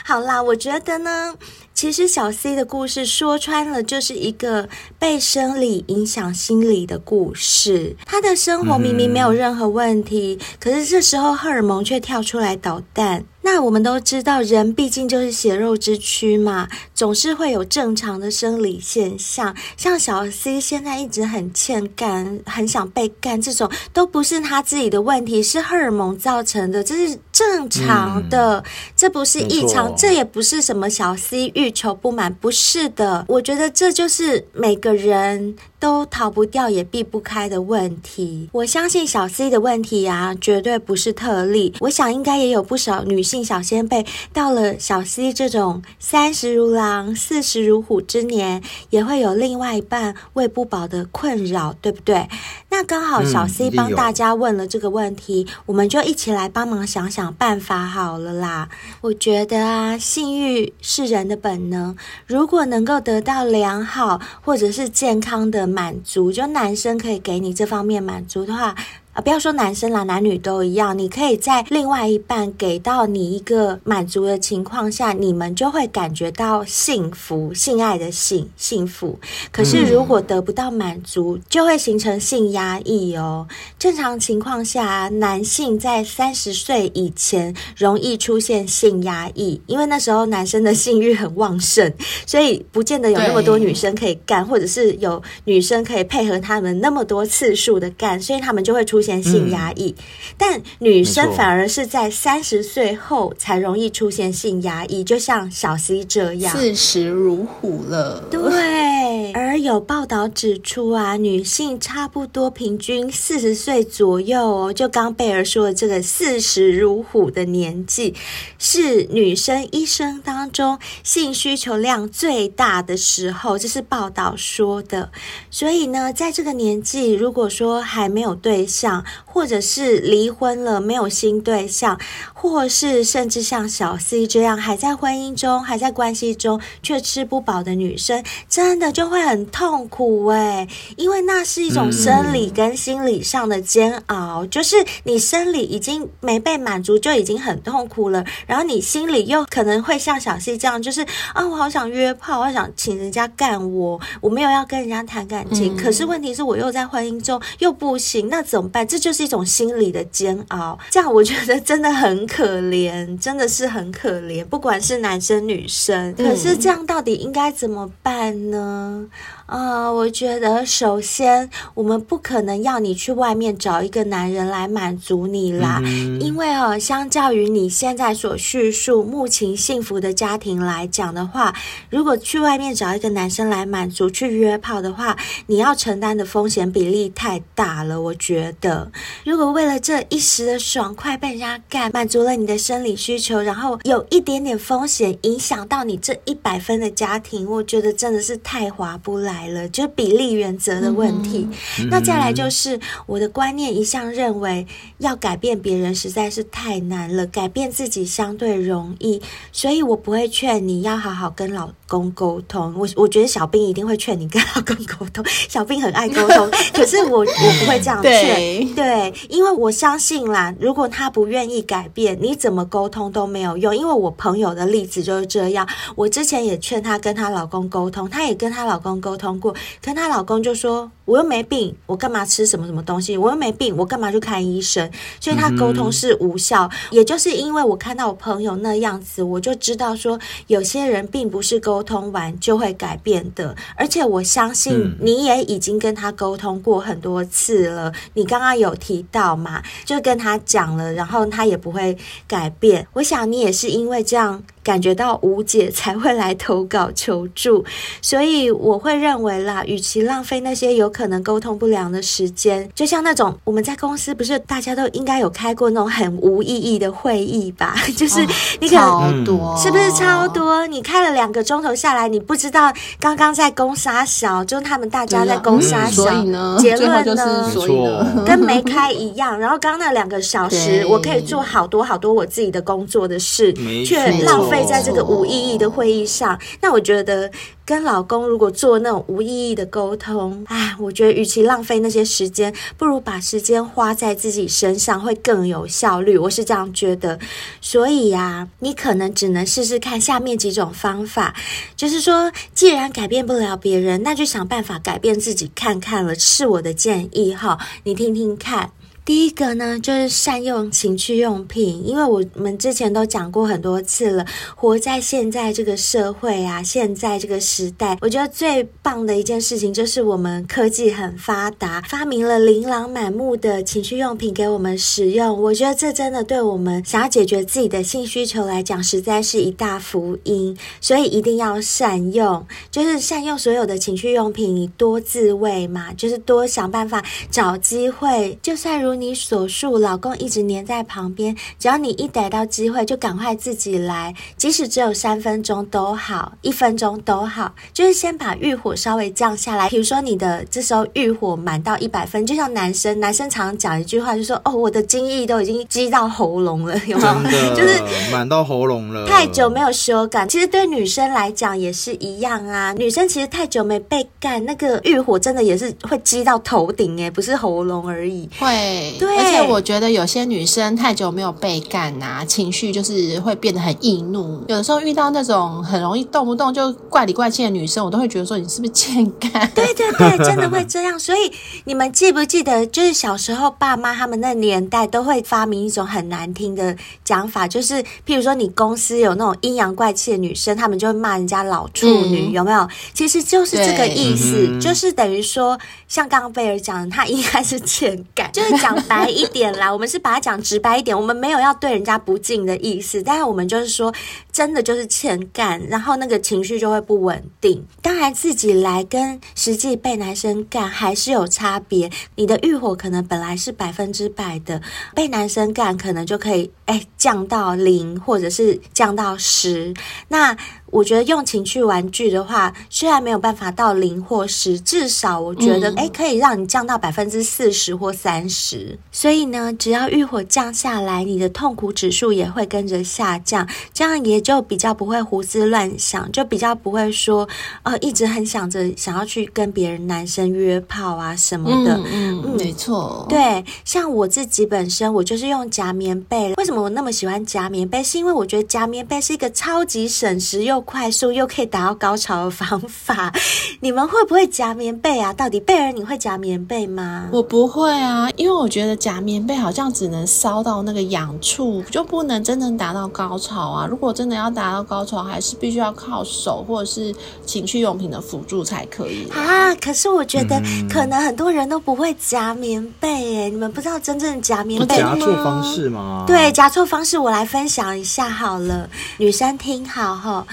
[0.03, 1.33] 好啦，我觉得呢。
[1.75, 7.97] 其实小 C 的故事说穿了，就是一个被生理影响心理的故事。
[8.05, 13.25] 他的生活明明没有任何问题，可是这时候荷尔蒙却跳出来捣蛋。
[13.41, 19.55] 那我们都知道，人毕竟就是血肉之躯嘛，总是会有正常的生理现象。
[19.77, 28.63] 像小 C 现在一直很欠干，很想被干，这种都不是他自己的问题，是荷尔蒙造成的，这是正常的，嗯、
[28.95, 33.25] 这不是异常，这也不是什么小 C 欲求不满，不是的。
[33.27, 35.57] 我觉得这就是每个人。
[35.77, 38.49] 都逃不掉也避不开的问题。
[38.53, 41.75] 我相信小 C 的问题啊，绝对不是特例。
[41.79, 52.27] 我想应该也有不少女性小仙贝到了小 C 这种三十如狼、四十如虎之年，也会有另外一半喂不饱的困扰，对不对？
[52.69, 58.69] 那刚好小 C 帮大家问了这个问题，嗯、我们就一起来帮忙想想办法好了啦。
[59.01, 65.65] 我觉得啊，性欲是人的本能，如果能够得到良好或者是健康的。
[65.75, 68.75] 满足，就男生可以给你这方面满足的话。
[69.15, 70.97] 啊，不要说男生啦，男女都一样。
[70.97, 79.17] 你可以在另外一半给到你一个满足的情况下，你们就会感觉到幸福、性爱的幸幸福。
[79.53, 83.47] 可是如果得不到满足，就会形成性压抑哦。
[83.79, 91.89] 正常情况下，男性在三十岁以前容易出现性压抑，因为那时候男生的性欲很旺盛，
[92.27, 100.03] 所以不见得有那么多女生可以干，或者是有女生可以配合他们那么多次数的干，所以他们就会出现性压抑，嗯、
[100.37, 108.23] 但女生反而是在三十岁后才容易出现性压抑，就像小 C 这样，四十如虎了。
[108.31, 118.15] 对， 而有报道指出啊，女性差不多平均四十岁左右哦，就刚贝尔说的这个四十如虎的年纪，
[118.57, 125.11] 是女生一生当中性需求量最大的时候，这是报道说的。
[125.51, 128.94] 所以呢，在这个年纪，如果说还没有对象，
[129.25, 131.99] 或者是离婚了没有新对象，
[132.33, 151.01] 或是甚至像小 C 这样还在婚姻中、还在关系中却吃不饱的女生，真的就会很痛苦诶，因为那是一种生理跟心理上的煎熬，嗯、就是你生理已经没被满足，就已经很痛苦了，然后你心里又可能会像小 C 这样，就是
[151.33, 158.84] 啊，我好想约炮，我想请人家干我，我没有要跟人家谈感情，嗯、可是问题是我又在婚姻中又不行，那怎么办？
[158.85, 166.13] 这就是一种心理的煎熬，这样我觉得真的很可怜，真的是很可怜，不管是男生女生。
[166.15, 169.05] 可是这样到底应该怎么办呢？
[169.45, 181.53] 啊、呃，我觉得首先我们不可能要你去外面找一个男人来满足你啦，嗯、因为哦，相较于你现在所叙述目前幸福的家庭来讲的话，
[181.91, 188.01] 如果去外面找一个男生来满足去约炮的话，你要承担的风险比例太大了。
[188.01, 188.91] 我觉得，
[189.23, 199.34] 如果为了这一时的爽快被人家干，满足了你的生理需求，然后有一点点风险影响到你这一百分的家庭，我觉得真的是太划不来。
[199.35, 201.47] 来了，就是比例原则的问题。
[201.79, 204.65] 嗯、那再来就是我的观念，一向认为
[204.99, 209.21] 要改变别人实在是太难了，改变自己相对容易，
[209.51, 212.73] 所以我不会劝你要好好跟老公沟通。
[212.77, 217.25] 我我觉得小兵一定会劝你跟老公沟通， 小兵很爱沟通， 可是我我
[217.59, 218.11] 不会这样劝。
[218.35, 223.75] 对，对，因为我相信啦，如果他不愿意改变，你怎么沟通都没有用。
[223.75, 229.24] 因为我朋友的例子就是这样，我之前也劝她跟她老公沟通，她也跟她老公沟通。
[229.25, 233.17] 通过，跟她老公就说：“我又没病，我干嘛吃什么什么东西？
[233.17, 236.69] 我又没病，我干嘛去看医生？”所以他沟通是无效。
[236.71, 243.55] 嗯、也就是因为我看到我朋友那样子，我就知道说，有些人并不是沟通完就会改变的。
[243.75, 247.89] 而且我相信你也已经跟他沟通过很多次了。
[247.89, 252.87] 嗯、你刚刚有提到嘛，就跟他讲了，然后他也不会改变。
[252.93, 254.43] 我想你也是因为这样。
[254.65, 257.63] 感觉到无解才会来投稿求助，
[258.01, 267.75] 所以我会认为啦，与其浪费那些有可能沟通不良的时间，就像那种我们在公司不是大家都应该有开过那种很无意义的会议吧？
[267.95, 268.25] 就是
[268.59, 270.65] 你可能、哦、超多，是不是超多？
[270.65, 279.37] 你开了两个钟头下来，你不知道刚刚在攻杀小，就他们大家在攻杀小，嗯、结论呢，所以呢跟没开一样。
[279.39, 283.53] 然后刚刚那两个小时，我可以做好多好多我自己的工作的事，
[283.85, 284.54] 却浪费。
[284.55, 287.29] 会在这个无意义的会议上，那我觉得
[287.65, 296.17] 跟老公如果做那种无意义的沟通，哎，我觉得与其浪费那些时间，不如把时间花在自己身上会更有效率。
[296.17, 297.19] 我是这样觉得。
[297.59, 301.35] 所以呀，你可能只能试试看下面几种方法，
[301.75, 306.15] 就是说，既然改变不了别人，那就想办法改变自己看看了。
[306.15, 308.71] 是我的建议哈，你听听看。
[309.05, 314.25] 第一个呢，就是善用情趣用品，因为我们之前都讲过很多次了。
[314.55, 325.39] 活在现在这个社会啊，现在这个时代，我觉得最棒的一件事情就是我们科技很发达，发明了琳琅满目的情趣用品给我们使用。
[325.39, 330.57] 我觉得这真的对我们想要解决自己的性需求来讲，实在是一大福音。
[330.81, 338.94] 所以一定要善用，就是善用所有的情趣用品，你多自慰嘛，就是多想办法找机会，就算如。
[338.95, 349.69] 你所述，老公一直黏在旁边，只要你一逮到机会，就赶快自己来，即使只有三分钟都好，一分钟都好，就是先把欲火稍微降下来。
[349.69, 357.55] 比如说你的这时候欲火满到一百分，就像男生，男生常常讲一句话，就说：“哦，我的精液都已经积到喉咙了，有没有？
[357.55, 357.81] 就是
[358.11, 360.27] 满到喉咙了，太久没有修感。
[360.27, 368.84] 其实对女生来讲也是一样啊，女生其实太久没被干，那个欲火真的也是会积到头顶，哎，不是喉咙而已，会。
[368.93, 374.43] 对，而且我觉得有些女生太久没有被干啊，情绪就是会变得很易怒。
[374.47, 379.51] 有的时候遇到那种很容易动不动就怪里怪气的女生，我都会觉得说，你是不是欠干？
[379.55, 380.97] 对对对，真的会这样。
[380.99, 381.31] 所以
[381.63, 392.67] 你们记不记得，就是小时候爸妈他们那年代都会发明一种很难听的讲法，就是譬如说你公司有那种阴阳怪气的女生，他们就会骂人家老处女，嗯、有没有？
[392.93, 398.74] 其实就是这个意思，就是等于说，像刚刚贝尔讲的，他应该是欠干， 就是讲。
[398.75, 403.93] 讲白一点啦，我们是把它讲直白一点，我们没有要对人家不敬的意思，但是我们就是说，
[404.31, 407.65] 真的就是欠干，然后那个情绪就会不稳定。
[407.81, 414.61] 当然自己来跟实际被男生干还是有差别，你的欲火可能本来是百分之百的，
[414.93, 419.73] 被男生干可能就可以哎降到零，或者是降到十，
[420.09, 420.35] 那。
[420.75, 428.77] 我觉得用情趣玩具的话，虽然没有办法到零或十，至少我觉得哎、嗯，可以让你降到百分之四十或三十。
[428.91, 437.25] 所以呢，只要欲火降下来，你的痛苦指数也会跟着下降，这样也就比较不会胡思乱想，就比较不会说
[437.63, 441.77] 呃，一直很想着想要去跟别人男生约炮啊什么的。
[441.77, 443.05] 嗯嗯，嗯，没错。
[443.07, 446.33] 对，像我自己本身，我就是用夹棉被。
[446.35, 447.81] 为什么我那么喜欢夹棉被？
[447.81, 453.13] 是因为我觉得夹棉被是一个超级省时又快速又可以达到高潮的方法，
[453.61, 455.13] 你们会不会夹棉被啊？
[455.13, 457.07] 到底贝儿你会夹棉被吗？
[457.11, 463.67] 我不会啊，因为我觉得夹棉被好像只能烧到那个痒处，就不能真正达到高潮啊。
[463.69, 466.93] 如果真的要达到高潮，还是必须要靠手或者是
[467.25, 469.53] 情趣用品的辅助才可以啊。
[469.55, 476.03] 可是我觉得可能很多人都不会夹棉被，诶，你们不知道真正夹棉被夹错方式吗？
[476.07, 480.25] 对，夹错方式，我来分享一下好了，女生听好哈。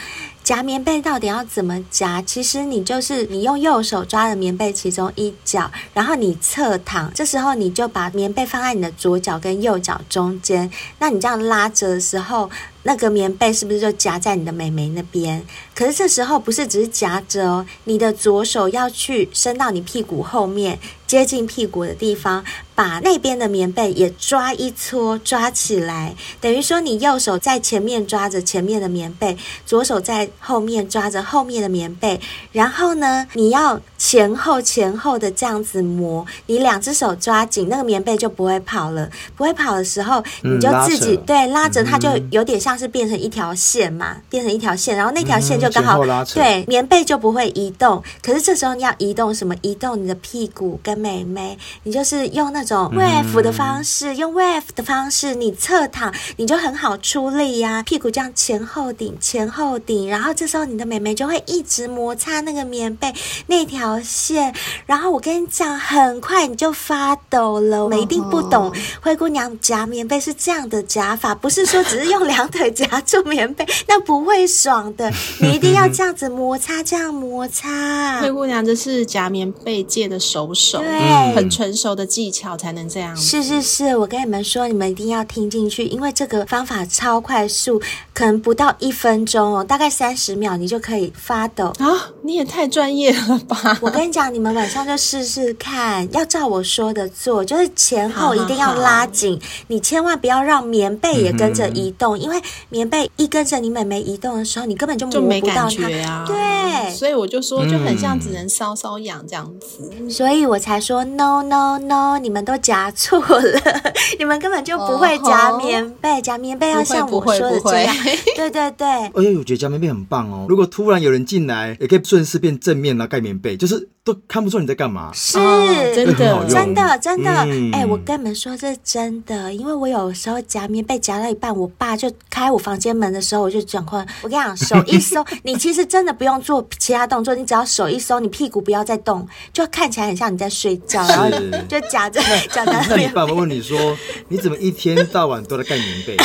[0.44, 2.20] 夹棉被到底要怎么夹？
[2.20, 10.70] 其实你就是你用右手抓着棉被其中一角，然后你侧躺，这时候你就把棉被放在你的左脚跟右脚中间。
[10.98, 12.50] 那你这样拉着的时候，
[12.84, 15.44] 那个棉被是不是就夹在你的美眉那边？
[15.74, 26.14] 可是这时候不是只是夹着哦，你的左手要去伸到你屁股后面，接近屁股的地方，把那边的棉被也抓一撮，抓起来。
[26.40, 32.20] 等于说你右手在前面抓着前面的棉被，左手在后面抓着后面的棉被。
[32.50, 39.08] 然后呢，你要前后前后的这样子磨，你两只手抓紧那个棉被就不会跑了。
[39.36, 42.71] 不会跑的时候，你就自己、对拉着它，就有点像。
[42.72, 48.02] 它是变成一条线嘛，变成一条线，然后那条线就刚好、嗯、对棉被就不会移动。
[48.22, 49.54] 可是这时候你要移动什么？
[49.60, 63.12] 移动你的屁股跟美眉，你就是用那种 wave 的方式，嗯、用 wave 的方式，你侧躺你就很好出力呀、啊，屁股这样前后顶，前后顶，然后这时候你的美眉就会一直摩擦那个棉被
[63.48, 64.54] 那条线，
[64.86, 67.84] 然后我跟你讲，很快你就发抖了。
[67.84, 72.61] 我们一定不懂灰姑娘夹棉被是这样的夹法，不是说只是用两腿。
[72.70, 75.10] 夹住 棉被，那不会爽的。
[75.40, 78.20] 你一定要这样子摩擦，这样摩擦。
[78.22, 83.16] 灰姑娘这是夹棉被界的手手，对，很成熟的技巧才能这样。
[83.16, 87.80] 是是是，我跟你们说，你们一定要听进去，因为这个方法超快速，
[88.12, 92.10] 可能不到一分钟哦，大概三十秒你就可以发抖啊！
[92.22, 93.78] 你也太专业了吧！
[93.80, 102.40] 我跟你讲，你们晚上就试试看，要照我说的做，就是前后一定要拉紧，你千万不要让棉被也跟着移动，因为。
[102.68, 106.24] 棉被一跟着你妹妹移动的时候，你根本就摸不到它啊。
[106.26, 109.90] 对，所以我就说，就很像只能搔搔痒这样子。
[109.98, 113.60] 嗯，所以我才说 no no no，你们都夹错了，
[114.18, 117.94] 你们根本就不会夹棉被，夹棉被要像我说的这样。
[118.36, 118.86] 对对对。
[118.86, 120.46] 哎呦，我觉得夹棉被很棒哦。
[120.48, 123.88] 如果突然有人进来，也可以顺势变正面啊，盖棉被，就是。
[124.04, 127.30] 都看不出你在干嘛，是、哦、真的，真的，真的。
[127.30, 132.10] 哎、嗯欸，我跟你们说，这是真的，因为我有时候夹棉被夹到一半，我爸就
[132.42, 141.30] 开我房间门的时候，我就转过来，我跟你讲，手一收，你其实真的不用做其他动作，你只要手一收，你屁股不要再动，就看起来很像你在睡觉，然后
[141.68, 142.72] 就夹着夹着。
[142.88, 146.16] 那你爸爸问你说，你怎么一天到晚都在盖棉被？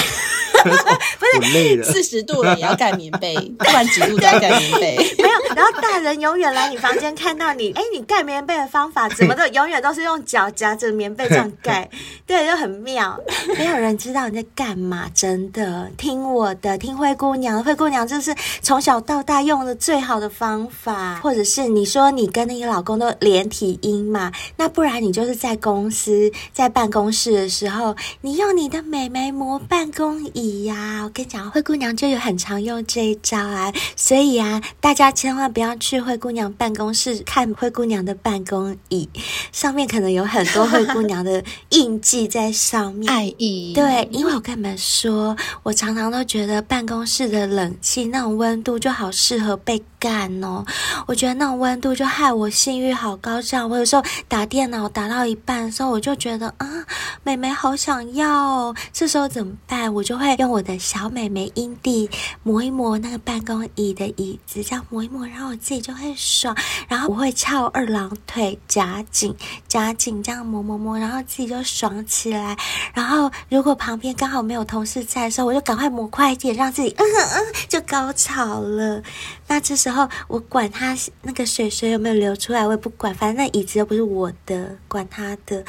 [1.19, 4.97] 不是累了，四十度了也要盖棉被， 不管几度都要盖棉被。
[5.17, 11.89] 没有，然后大人永远来你房间看到你，哎，你盖棉被的方法怎么都，永远都是用脚夹着棉被这样盖，
[12.25, 13.19] 对，就很妙。
[13.57, 15.89] 没有人知道你在干嘛，真的。
[15.97, 21.19] 听我的，听灰姑娘，灰姑娘就是从小到大用的最好的方法。
[21.21, 30.56] 或者是你说你跟那个老公都连体婴嘛，那不然你就是在公司在办公室的时候，你用你的美眉磨办公椅。
[30.63, 39.09] 呀，我跟你讲，灰姑娘就有很常用这一招啊，所以啊，大家千万不要去灰姑娘办公室看灰姑娘的办公椅，
[39.51, 43.73] 上面可能有很多灰姑娘的印记在上面，爱意。
[43.73, 50.63] 对，因为我跟你们说，我常常都觉得办公室的冷气那种温度就好适合被干哦，
[51.07, 53.69] 我觉得那种温度就害我性欲好高涨。
[53.69, 56.85] 我有时候打电脑打到一半的时候，我就觉得啊，
[57.23, 59.93] 美眉好想要哦，这时候怎么办？
[59.93, 60.36] 我就会。
[60.37, 62.09] 用我的小美眉阴蒂
[62.43, 66.55] 磨一磨那个办公椅的椅子，这样磨一磨，然后我自己就会爽。
[66.87, 69.35] 然后我会翘二郎腿，夹紧
[69.67, 72.57] 夹紧，这样磨磨磨，然后自己就爽起来。
[72.93, 79.01] 然后如果旁边刚好没有同事在的时候，我就赶快磨快一点，让自己嗯嗯就高潮了。
[79.47, 85.63] 那这时候我管他那个水水有没有流出来，我也不管，反正那椅子又不是我的，管他的。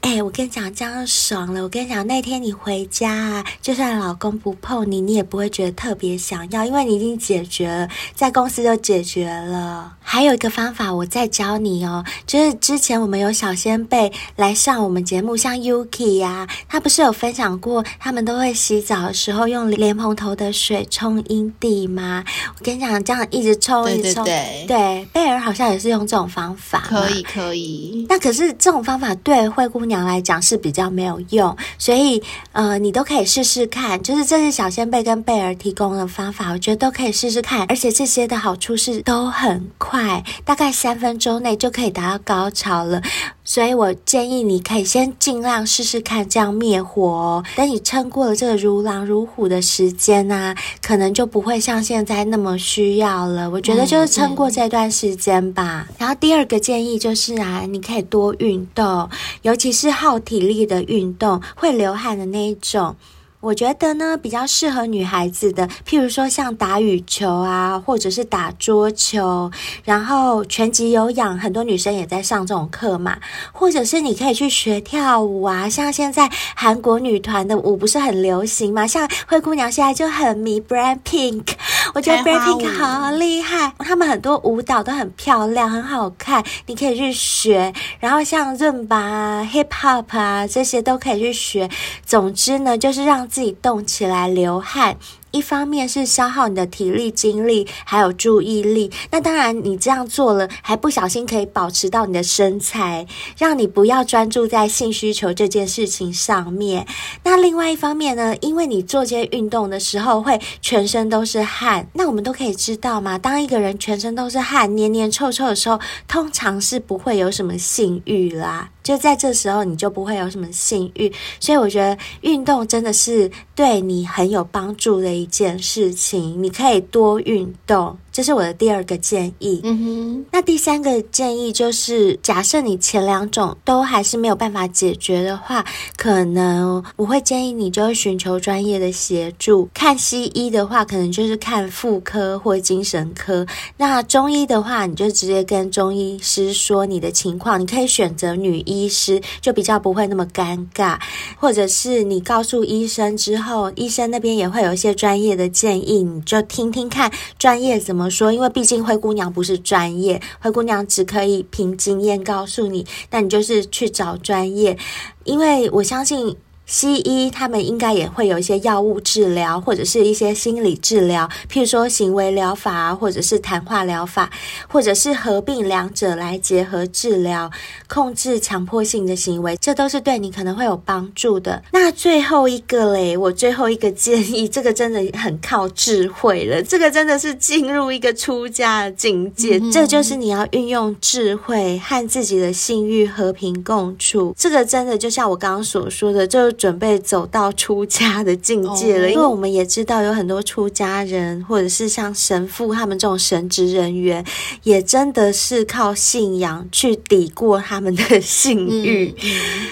[0.00, 1.62] 哎、我跟你讲，这样爽了。
[1.62, 9.94] 我跟你讲，那天你回家啊，就算老公不碰你，你也不会觉得特别想要，因为你已经解决了，在公司就解决了。
[10.00, 22.24] 还有一个方法，我再教你哦，就是之前我们有小仙贝来上我们节目，像 Yuki 呀、啊，他不是有分享过，他们都会洗澡的时候用莲蓬头的水冲阴蒂吗？
[22.58, 28.06] 我跟你讲，这样一直冲，一直冲，对，对，贝尔好像也是用这种方法，可以，可以。
[28.08, 34.00] 那可是这种方法对灰姑娘来讲是比较没有用，所以呃，呃你都可以试试看。
[34.00, 37.66] 就是这是小仙贝跟贝儿提供的方法，我觉得都可以试试看。
[37.68, 43.02] 而且这些的好处是都很快，大概三分钟内就可以达到高潮了。
[43.44, 47.44] 所以我建议你可以先尽量试试看这样灭火哦。
[47.56, 53.50] 等你撑过了这个如狼如虎的时间啊，可能就不会像现在那么需要了。
[53.50, 55.86] 我觉得就是撑过这段时间吧。
[55.88, 55.94] 嗯嗯。
[55.98, 59.08] 然后第二个建议就是啊，你可以多运动，
[59.42, 62.94] 尤其是耗体力的运动，会流汗的那一种。
[63.42, 69.50] 我觉得呢，比较适合女孩子的，譬如说像打羽球啊，或者是打桌球，
[69.82, 73.18] 然后拳击有氧，很多女生也在上这种课嘛。
[73.50, 78.86] 或者是你可以去学跳舞啊，像现在韩国女团的舞不是很流行嘛？
[78.86, 81.48] 像灰姑娘现在就很迷 Brand Pink，
[81.94, 87.72] 我觉得 Brand Pink 好厉害，他们很多舞蹈都很漂亮，很好看，你可以去学。
[87.98, 91.68] 然后像 Zumba 啊、Hip Hop 啊这些都可以去学。
[92.06, 94.98] 总之呢，就是让自己动起来，流汗。
[95.30, 98.92] 一方面是消耗你的体力、精力，还有注意力。
[99.10, 103.06] 那当然，你这样做了，还不小心可以保持到你的身材，
[103.38, 106.86] 让你不要专注在性需求这件事情上面。
[107.24, 118.68] 那另外一方面呢，因为你做这些运动的时候会全身都是汗，那我们都可以知道嘛，当一个人全身都是汗、黏黏臭臭的时候，通常是不会有什么性欲啦。
[118.82, 121.12] 就在这时候，你就不会有什么性欲。
[121.38, 127.96] 所以我觉得运动真的是对你很有帮助的一件事情，你可以多运动。
[128.12, 129.60] 这是我的第二个建议。
[129.64, 135.64] 嗯哼，那第三个建议就是，假设你前两种都还是没有办法解决的话，
[135.96, 139.66] 可能我会建议你就会寻求专业的协助。
[139.72, 143.46] 看西医的话，可能就是看妇科或精神科；
[143.78, 150.98] 那中医的话，你就直接跟中医师说你的情况，你可以选择女医师，就比较不会那么尴尬。
[151.38, 158.01] 或者是你告诉医生之后，医生那边也会有一些专业的建议，你就听听看专业怎么。
[158.10, 158.32] 说？
[158.32, 162.86] 因为毕竟灰姑娘不是专业，灰姑娘只可以凭经验告诉你。
[163.10, 164.78] 那你就是去找专业，
[165.24, 166.36] 因为我相信。
[166.72, 174.30] 西医他们应该也会有一些药物治疗，或者是一些心理治疗，譬如说行为疗法，或者是谈话疗法，
[174.68, 177.50] 或者是合并两者来结合治疗，
[177.88, 181.62] 控制强迫性的行为，这都是对你可能会有帮助的。
[181.72, 194.34] 那最后一个嘞，我最后一个建议，这个真的很靠智慧了，这个真的是进入一个出家的境界，嗯、这就是你要运用智慧和自己的性欲和平共处。
[194.38, 196.50] 这个真的就像我刚刚所说的，就。
[196.62, 204.24] 准备走到出家的境界了，因为我们也知道有很多出家人，或者是像神父他们这种神职人员，
[204.62, 209.12] 也真的是靠信仰去抵过他们的性欲。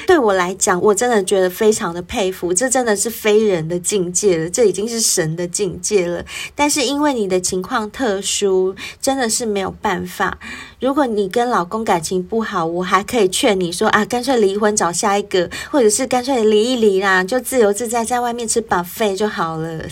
[0.05, 6.24] 对我来讲，我真的觉得非常的佩服，这真的是非人的境界了，这已经是神的境界了。
[6.57, 10.41] 但是因为你的情况特殊，真的是没有办法。
[10.80, 19.84] 如果你跟老公感情不好，我还可以劝你说啊，干脆离婚找下一个，或者是干脆离一离啦，就自由自在在外面吃饱费就好了。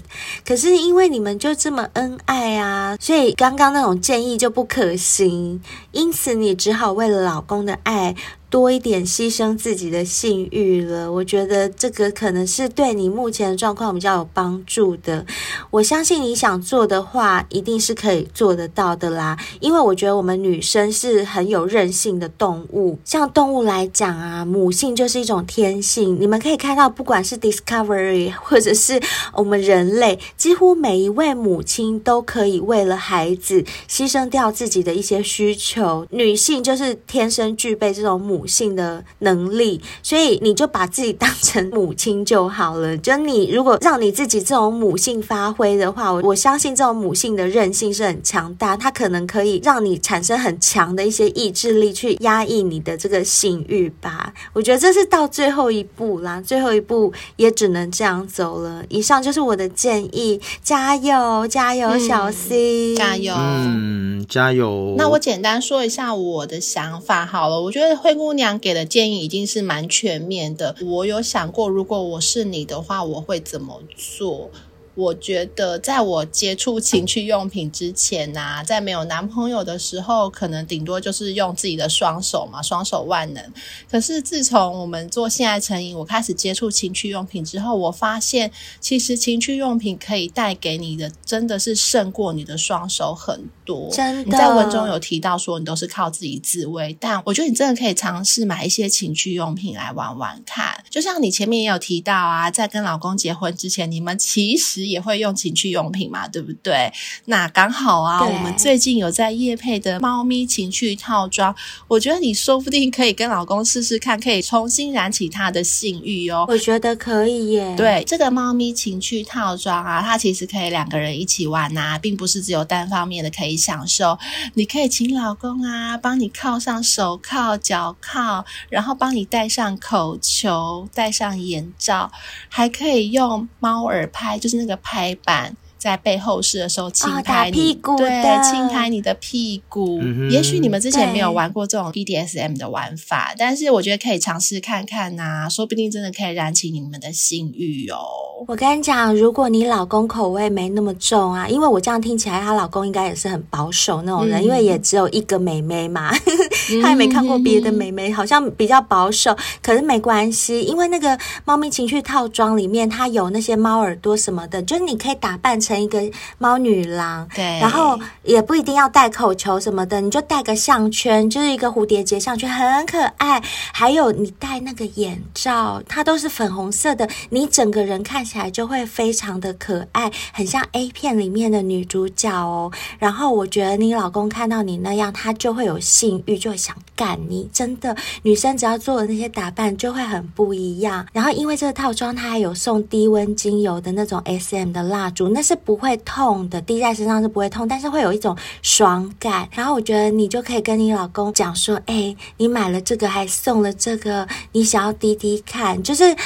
[0.47, 5.63] 可是因为你们就这么恩爱啊，所以刚刚那种建议就不可行，
[5.93, 8.17] 因此你只好为了老公的爱。
[8.51, 15.27] 多一点牺牲自己的性欲了，我觉得这个可能是对你目前的状况比较有帮助的。
[15.71, 19.39] 我相信你想做的话，一定是可以做得到的啦。
[19.61, 26.19] 因为我觉得我们女生是很有韧性的动物，像动物来讲啊，母性就是一种天性。
[26.19, 28.99] 你们可以看到，不管是 Discovery 或者是
[29.35, 36.07] 我们人类，几乎每一位母亲都可以为了孩子牺牲掉自己的一些需求。
[36.09, 38.38] 女性就是天生具备这种母。
[38.39, 42.97] 母性的能力，所以你就把自己当成母亲就好了。
[42.99, 54.33] 就你如果让你自己这种母性发挥的话，我我相信这种母性的韧性是很强大，它可能可以让你产生很强的一些意志力去压抑你的这个性欲吧。
[54.53, 58.85] 我觉得这是到最后一步啦，最后一步也只能这样走了。
[58.89, 64.95] 以上就是我的建议，加油，加油，小 C，、嗯、加油，嗯，加油。
[64.97, 67.61] 那我简单说一下我的想法好了。
[67.61, 70.77] 我觉得灰姑姑娘给的建议已经是蛮全面的。
[70.85, 74.51] 我有想过，如果我是你的话，我会怎么做？
[74.99, 83.53] 我觉得，在我接触情趣用品之前呐、啊，在没有男朋友的时候，可能顶多就是用自己的双手嘛，双手万能。
[83.89, 93.89] 可是自从我们做性爱成瘾，我开始接触情趣用品之后，我发现其实情趣用品可以带给你的，真的是胜过你的双手很多。
[93.93, 100.83] 真的，你在文中有提到说你都是靠自己自慰，但我觉得你真的可以尝试买一些情趣用品来玩玩看。
[100.91, 104.88] 就像你前面也有提到啊，在跟老公结婚之前，你们其实。
[104.89, 106.93] 也会用情趣用品嘛，对不对？
[107.27, 111.55] 那刚好啊，我们最近有在夜配的猫咪情趣套装，
[111.87, 116.47] 我觉得你说不定可以跟老公试试看，可以重新燃起他的性欲哦。
[116.49, 117.75] 我觉得可以耶。
[117.77, 124.19] 对，这个猫咪情趣套装啊，它其实可以两个人一起玩呐、啊，并不是只有单方面的可以享受。
[124.55, 132.11] 你可以请老公啊，帮你铐上手铐、脚铐，然后帮你戴上口球、戴上眼罩，
[132.49, 134.78] 还可以用猫耳拍，就是那个。
[134.83, 135.57] 拍板。
[135.79, 138.09] 在背后式的时候轻拍你，哦、对，
[138.43, 140.01] 轻拍你的屁股。
[140.03, 147.99] 嗯、也许你们之前没有玩过这种 BDSM 的玩法，但是我觉得可以尝试看看呐、啊，说不定真的可以燃起你们的性欲哦。
[148.47, 156.13] 我跟你讲，如果你老公口味没那么重啊，因为我这样听起来，她老公应该也是很保守那种人，嗯、因为也只有一个妹妹嘛，
[156.83, 159.37] 他也没看过别的妹妹，好像比较保守。
[159.63, 165.68] 可是没关系，因为那个猫咪情趣套装里面，它有那些猫耳朵什么的，就是你可以打扮成。
[165.69, 166.01] 成一个
[166.39, 173.43] 猫女郎，对，然后也不一定要戴口球什么的，你就戴个项圈，就是一个蝴蝶结项圈，很可爱。
[173.75, 182.73] 还有你戴那个眼罩，它都是粉红色的，你整个人看起来就会非常的可爱，很像 A 片里面的女主角哦。
[182.99, 187.47] 然后我觉得你老公看到你那样，他就会有性欲，就会想干你。
[187.53, 191.07] 真的，女生只要做的那些打扮就会很不一样。
[191.13, 195.58] 然后因为这个套装，它还有送低温精油的那种 SM 的蜡烛，那是。
[195.59, 199.49] 不会痛的，滴在身上是不会痛，但是会有一种爽感。
[199.53, 206.17] 然后我觉得你就可以跟你老公讲说：“哎，你买了这个，还送了这个，你想要滴滴看，就是。”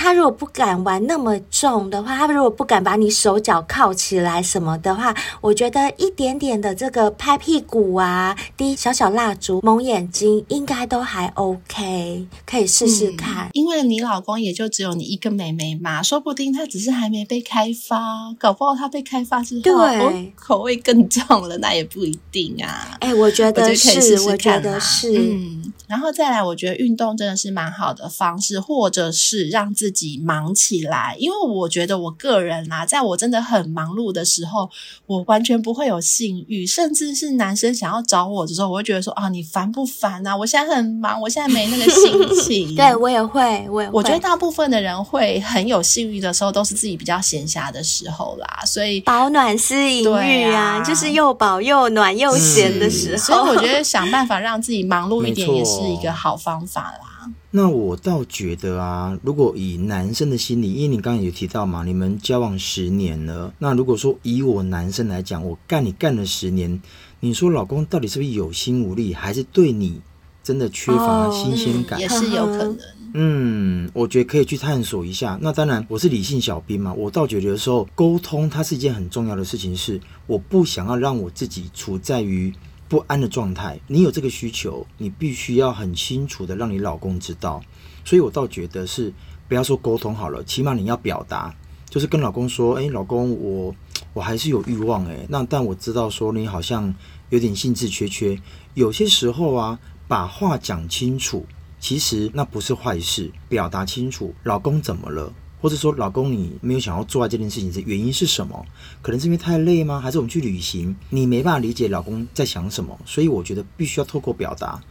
[0.00, 13.48] 他如果不敢玩那么重的话，他如果不敢把你手脚铐起来什么的话，我觉得一点点的这个拍屁股啊、滴小小蜡烛、蒙眼睛，应该都还 OK，可以试试看。
[13.48, 22.96] 嗯，因为你老公也就只有你一个妹妹嘛，说不定他只是还没被开发，搞不好他被开发之后，对，哦，口味更重了，那也不一定啊。
[23.00, 25.72] 哎，我觉得是，我觉得是，我觉得是，嗯。
[25.86, 31.16] 然后再来，我觉得运动真的是蛮好的方式，或者是让自己忙起来。
[31.18, 34.70] 因为我觉得我个人啊，在我真的很忙碌的时候，
[35.06, 40.36] 我完全不会有性欲，甚至是男生想要找我的时候，我会觉得说啊，你烦不烦啊？
[40.36, 42.74] 我现在很忙，我现在没那个心情。
[42.76, 43.90] 对，我也会，我也会。
[43.94, 48.62] 我觉得大部分的人会很有性欲的时候，都是自己比较闲暇的时候啦。
[48.66, 53.22] 所以保暖是淫欲啊，啊就是又饱又暖又闲的时候。
[53.22, 55.64] 所以我觉得想办法让自己忙碌一点也。
[55.70, 57.09] 是一个好方法啦。
[57.52, 63.52] 那我倒觉得啊，如果以男生的心理，因为你刚刚有提到嘛，你们交往十年了。
[63.58, 66.80] 那如果说以我男生来讲，我干你干了十年，
[67.18, 70.00] 你说老公到底是不是有心无力，还是对你
[70.44, 71.98] 真的缺乏新鲜感？
[71.98, 72.78] 哦，也是有可能。
[73.14, 75.36] 嗯，我觉得可以去探索一下。
[75.42, 82.54] 那当然，我是理性小兵嘛，我倒觉得有时候沟通它是一件很重要的事情，是我不想要让我自己处在于。
[82.90, 87.62] 不安的状态，你有这个需求，你必须要很清楚的让你老公知道。
[88.04, 89.12] 所以我倒觉得是
[89.46, 91.54] 不要说沟通好了，起码你要表达，
[91.88, 93.72] 就是跟老公说：“诶，老公，我
[94.12, 96.92] 我还是有欲望诶，那但我知道说你好像
[97.28, 98.36] 有点兴致缺缺。
[98.74, 99.78] 有些时候啊，
[100.08, 101.46] 把话讲清楚，
[101.78, 103.30] 其实那不是坏事。
[103.48, 108.64] 表达清楚，老公怎么了？”或者说，老公，你没有想要做爱这件事情，的原因是什么？
[109.02, 110.00] 可能是因为太累吗？
[110.00, 112.98] 还是我们去旅行，你没办法理解老公在想什么？
[113.04, 114.82] 所以我觉得必须要透过表达，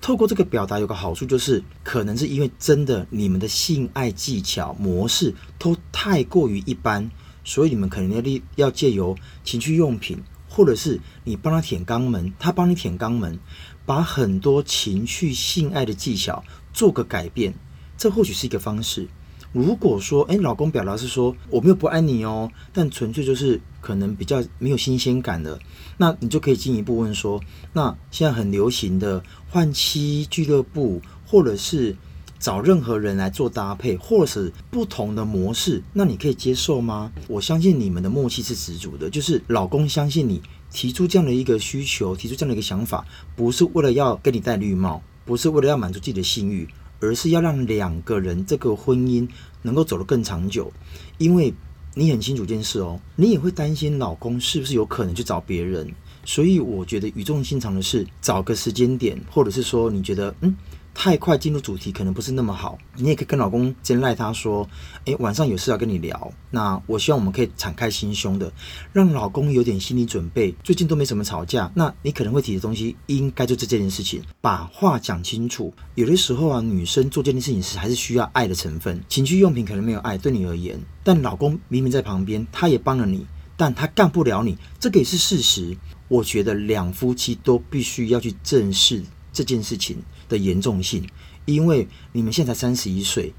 [0.00, 7.10] 透过这个表达有个好处就是，可能是因为真的你们的性爱技巧模式都太过于一般，
[7.44, 10.22] 所以你们可能要利要借由情趣用品。
[10.46, 13.40] 或者是你帮他舔肛门，他帮你舔肛门，
[13.84, 17.52] 把很多情趣性爱的技巧做个改变，
[17.98, 19.08] 这或许是一个方式。
[19.54, 25.56] 如果说，诶，老公表达是说我没有不爱你哦，但纯粹就是可能比较没有新鲜感的，
[25.96, 27.40] 那你就可以进一步问说，
[27.72, 31.94] 那现在很流行的换妻俱乐部，或者是
[32.40, 37.12] 找任何人来做搭配，或者是不同的模式，那你可以接受吗？
[37.28, 40.42] 我相信你们的默契是十足的，就是老公相信你
[40.72, 46.68] 提出这样的一个需求，提出这样的一个想法，不是为了要跟你戴绿帽，不是为了要满足自己的性欲。
[47.04, 49.28] 而是要让两个人这个婚姻
[49.62, 50.72] 能够走得更长久，
[51.18, 51.52] 因为
[51.94, 55.90] 你很清楚件事哦，你也会担心老公是不是有可能去找别人，
[56.24, 60.54] 所以我觉得语重心长的是找个时间点，或者是说你觉得嗯。
[60.94, 64.66] 太快进入主题可能不是那么好，你也可以跟老公先赖他说，
[65.06, 66.32] 诶，晚上有事要跟你聊。
[66.50, 68.50] 那我希望我们可以敞开心胸的，
[68.92, 70.54] 让老公有点心理准备。
[70.62, 75.74] 最近都没什么吵架，那你可能会提的东西应该就是这件事情，把话讲清楚。
[75.96, 83.26] 有的时候啊，女生做这件事情是还是需要爱的成分，情趣用品可能没有爱对你而言，但老公明明在旁边，他也帮了你，
[83.56, 85.76] 但他干不了你，这个也是事实。
[86.06, 89.96] 我觉得两夫妻都必须要去正视这件事情
[90.28, 91.06] 的严重性，
[91.44, 93.32] 因为你们现在才三十一岁，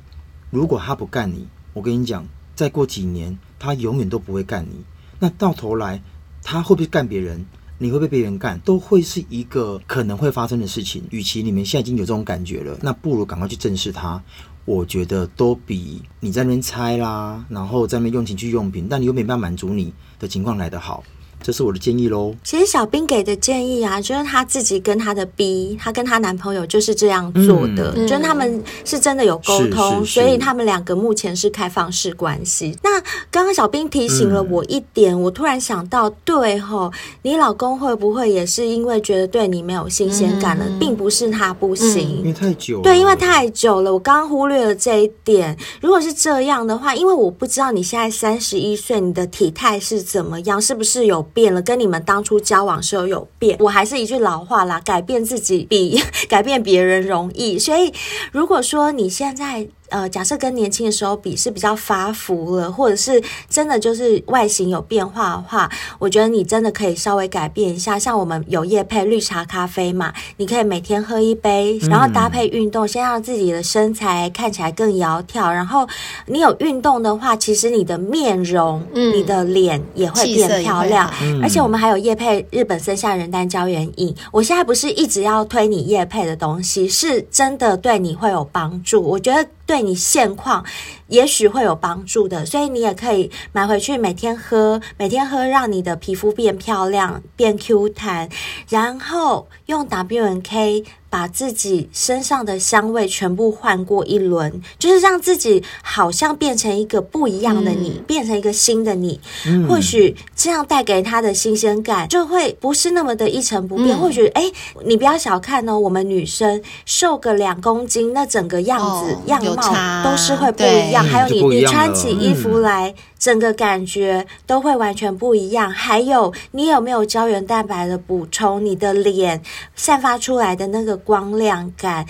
[0.51, 2.25] 如果他不干你，我跟你讲，
[2.55, 4.83] 再过几年他永远都不会干你。
[5.19, 6.01] 那到头来
[6.43, 7.45] 他会不会干别人？
[7.77, 8.57] 你会被别人干？
[8.61, 11.03] 都会是一个可能会发生的事情。
[11.09, 14.23] 与其你们现在已经有这种感觉了，那不如赶快去正视它。
[14.63, 21.03] 我觉得都比你在那边猜啦，然后在那边用情趣用品，但你又没办法满足你的情况来得好。
[21.45, 22.33] 这是我的建议喽。
[22.43, 32.75] 其实小兵给的建议啊，就是她自己跟她的 B，她跟她男朋友就是这样做的，嗯、就是他们是真的有沟通，所以他们两个目前是开放式关系。
[32.81, 36.91] 那刚刚小兵提醒了我一点，嗯、我突然想到，对吼，
[37.21, 42.81] 你老公会不会也是因为觉得对你没有新鲜感了，嗯、并不是他不行，因为太久了。
[42.81, 45.55] 对，因为太久了，我刚刚忽略了这一点。
[45.79, 51.23] 如果是这样的话，因为我不知道你现在三十一岁，你的体态是怎么样，是不是有？
[51.35, 53.57] 变了，跟你们当初交往时候有变。
[53.59, 57.59] 我还是一句老话啦，改变自己比 改变别人容易。
[57.59, 57.93] 所以，
[58.31, 65.69] 如果说你现在，呃，假设跟年轻的时候比是比较发福了，或者是真的就是外形有变化的话，
[65.99, 67.97] 我觉得你真的可以稍微改变一下。
[67.97, 75.51] 像我们有夜配绿茶咖啡嘛，你可以每天喝一杯，然后搭配运动，先让自己的身材看起来更窈窕。
[75.51, 75.87] 然后
[76.27, 81.11] 你有运动的话，其实你的面容、嗯、你的脸也会变漂亮。
[81.41, 89.01] 而且我们还有夜配日本森下人丹胶原饮，我现在不是一直要推你夜配的东西，是真的对你会有帮助。
[89.01, 89.47] 我觉得。
[89.65, 90.65] 对你现况
[91.07, 98.29] 也许会有帮助的，所以你也可以买回去，每天喝，每天喝，让你的皮肤变漂亮、变 Q 弹，
[98.69, 100.83] 然后用 W N K。
[101.15, 109.17] 把自己身上的香味全部换过一轮，就是让自己好像变成一个不一样的你，嗯、变成一个新的你。
[109.47, 113.97] 嗯、或许这样带给他的新鲜感就会不是那么的一成不变。
[113.97, 114.51] 嗯、或许哎，
[114.83, 121.01] 你不要小看哦，我们女生瘦个两公斤，那整个样子、哦、样貌都是会不一样。
[121.05, 122.93] 还有你，你穿起衣服来。
[123.25, 125.71] 整个感觉都会完全不一样。
[125.71, 128.63] 还有，你有没有胶原蛋白的补充？
[128.63, 129.41] 你的脸
[129.75, 132.05] 散发出来的那个光亮感。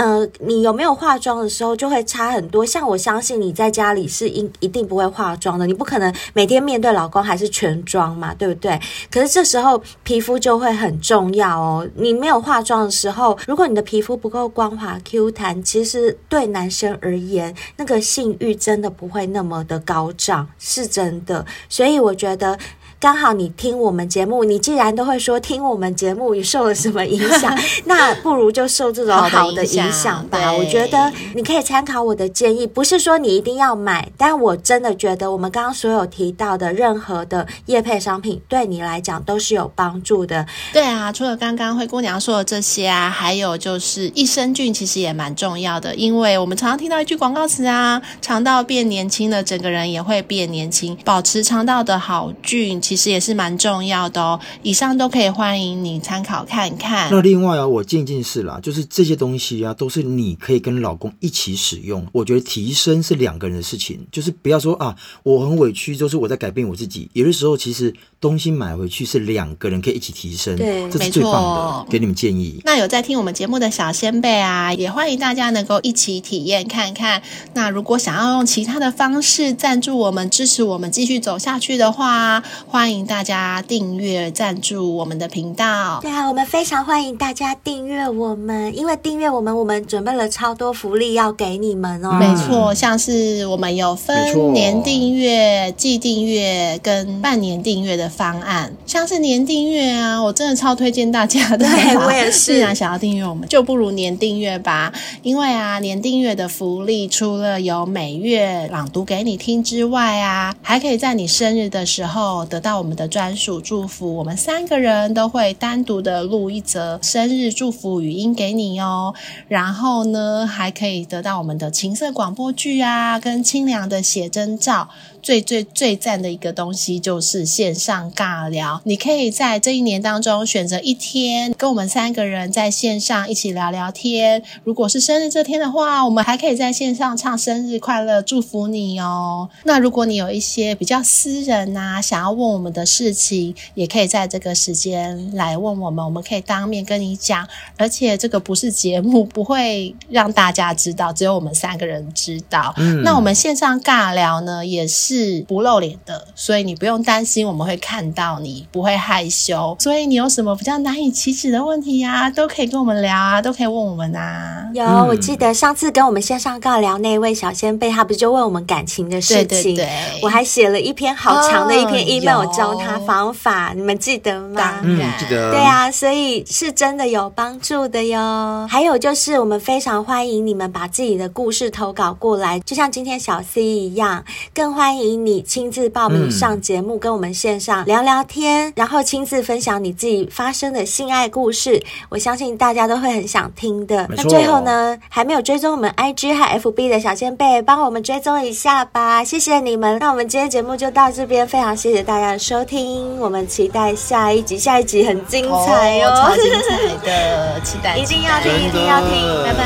[0.00, 2.64] 呃，你有没有化妆的时候就会差很多？
[2.64, 8.80] 像我相信你在家里是一一定不会化妆的，你不可能每天面对老公还是全妆嘛，对不对？
[9.10, 11.86] 可是这时候皮肤就会很重要哦。
[11.96, 21.44] 你没有化妆的时候，如果你的皮肤不够光滑 Q 弹，其实对男生而言，那个性欲真的不会那么的高涨，是真的。
[21.68, 22.58] 所以我觉得。
[23.00, 27.58] 刚好你听我们节目，你既然都会说听我们节目，你受了什么影响？
[27.86, 30.52] 那不如就受这种好的影响吧。
[30.52, 40.44] 我觉得你可以参考我的建议，不是说你一定要买，但我真的觉得我们刚刚所有提到的任何的业配商品，对你来讲都是有帮助的。
[40.70, 52.78] 对啊，除了刚刚灰姑娘说的这些啊，还有就是益生菌其实也蛮重要的，因为我们常常听到一句广告词啊，肠道变年轻了，整个人也会变年轻，保持肠道的好菌。
[52.90, 57.08] 其实也是蛮重要的哦，以上都可以欢迎你参考看看。
[57.12, 62.04] 那另外啊，我建议一件事啦，就是这些东西啊，都是你可以跟老公一起使用。
[62.10, 67.08] 我觉得提升是两个人的事情，就是不要说啊，我很委屈，就是我在改变我自己。
[67.12, 72.60] 有的时候其实东西买回去是两个人可以一起提升，对，这是最棒的，给你们建议。
[72.64, 77.22] 那有在听我们节目的小仙贝啊，也欢迎大家能够一起体验看看。
[77.54, 85.98] 那如果想要用其他的方式赞助我们、支持我们继续走下去的话，欢欢迎大家订阅赞助我们的频道。
[86.00, 92.12] 对啊，我们非常欢迎大家订阅我们，因为订阅我们，我们准备了超多福利要给你们哦。
[92.12, 98.74] 没错，像是我们有分年订阅、季订阅跟半年订阅的方案。
[98.86, 101.58] 像是年订阅啊，我真的超推荐大家的。
[101.58, 102.54] 对，我也是。
[102.54, 104.90] 既然想要订阅我们，就不如年订阅吧。
[105.20, 114.14] 因为啊，年订阅的福利除了有每月朗读给你听之外啊，还可以在你生日的时候得到到我们的专属祝福。
[114.14, 119.12] 我们三个人都会单独的录一则生日祝福语音给你哦。
[119.48, 124.88] 然后呢，还可以得到我们的情色广播剧啊，跟清凉的写真照。
[125.22, 134.42] 最最最赞的一个东西就是线上尬聊，你可以在这一年当中选择一天，跟我们三个人在线上一起聊聊天。
[134.64, 139.50] 如果是生日这天的话，我们还可以在线上唱生日快乐，祝福你哦。
[139.64, 147.48] 那如果你有一些比较私人啊，想要问们的事情，也可以在这个时间来问我们，我们可以当面跟你讲。
[147.76, 152.72] 而且这个不是节目，不会让大家知道，只有我们三个人知道。
[152.76, 155.40] 嗯，那我们线上尬聊呢，也是。
[155.48, 159.74] 不露脸的，所以你不用担心我们会看到你，不会害羞。
[159.80, 164.68] 所以你有什么比较难以启齿的问题呀、啊，都可以跟我们聊啊，都可以问我们啊。
[164.74, 169.46] 有，我记得上次跟我们线上尬聊那位小仙贝，他不就问我们感情的事情？
[169.46, 169.88] 对对对，
[170.22, 174.54] 我还写了一篇好长的一篇 email 教他方法，你们记得吗？
[174.56, 175.50] 当然、嗯、记得。
[175.50, 178.66] 对啊，所以是真的有帮助的哟。
[178.68, 184.24] 还有就是，我们非常欢迎你们把自己的故事投稿过来，就像今天小 C 一样，
[184.54, 185.10] 更欢迎。
[185.20, 191.82] 你亲自报名上节目，跟我们线上聊聊天，嗯、然后亲自分享你自己发生的性爱故事。
[192.08, 194.06] 我相信大家都会很想听的。
[194.10, 199.98] 那最后呢，还没有追踪我们 IG 和 FB 的小仙贝，帮我们追踪一下吧，谢谢你们。
[199.98, 206.14] 那我们今天节目就到这边，非常谢谢大家收听我们期待下一集下一集很精彩哦。
[206.16, 209.64] 超精彩的期待 一定要听一定要听拜拜。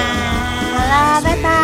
[0.73, 1.64] 好啦拜拜。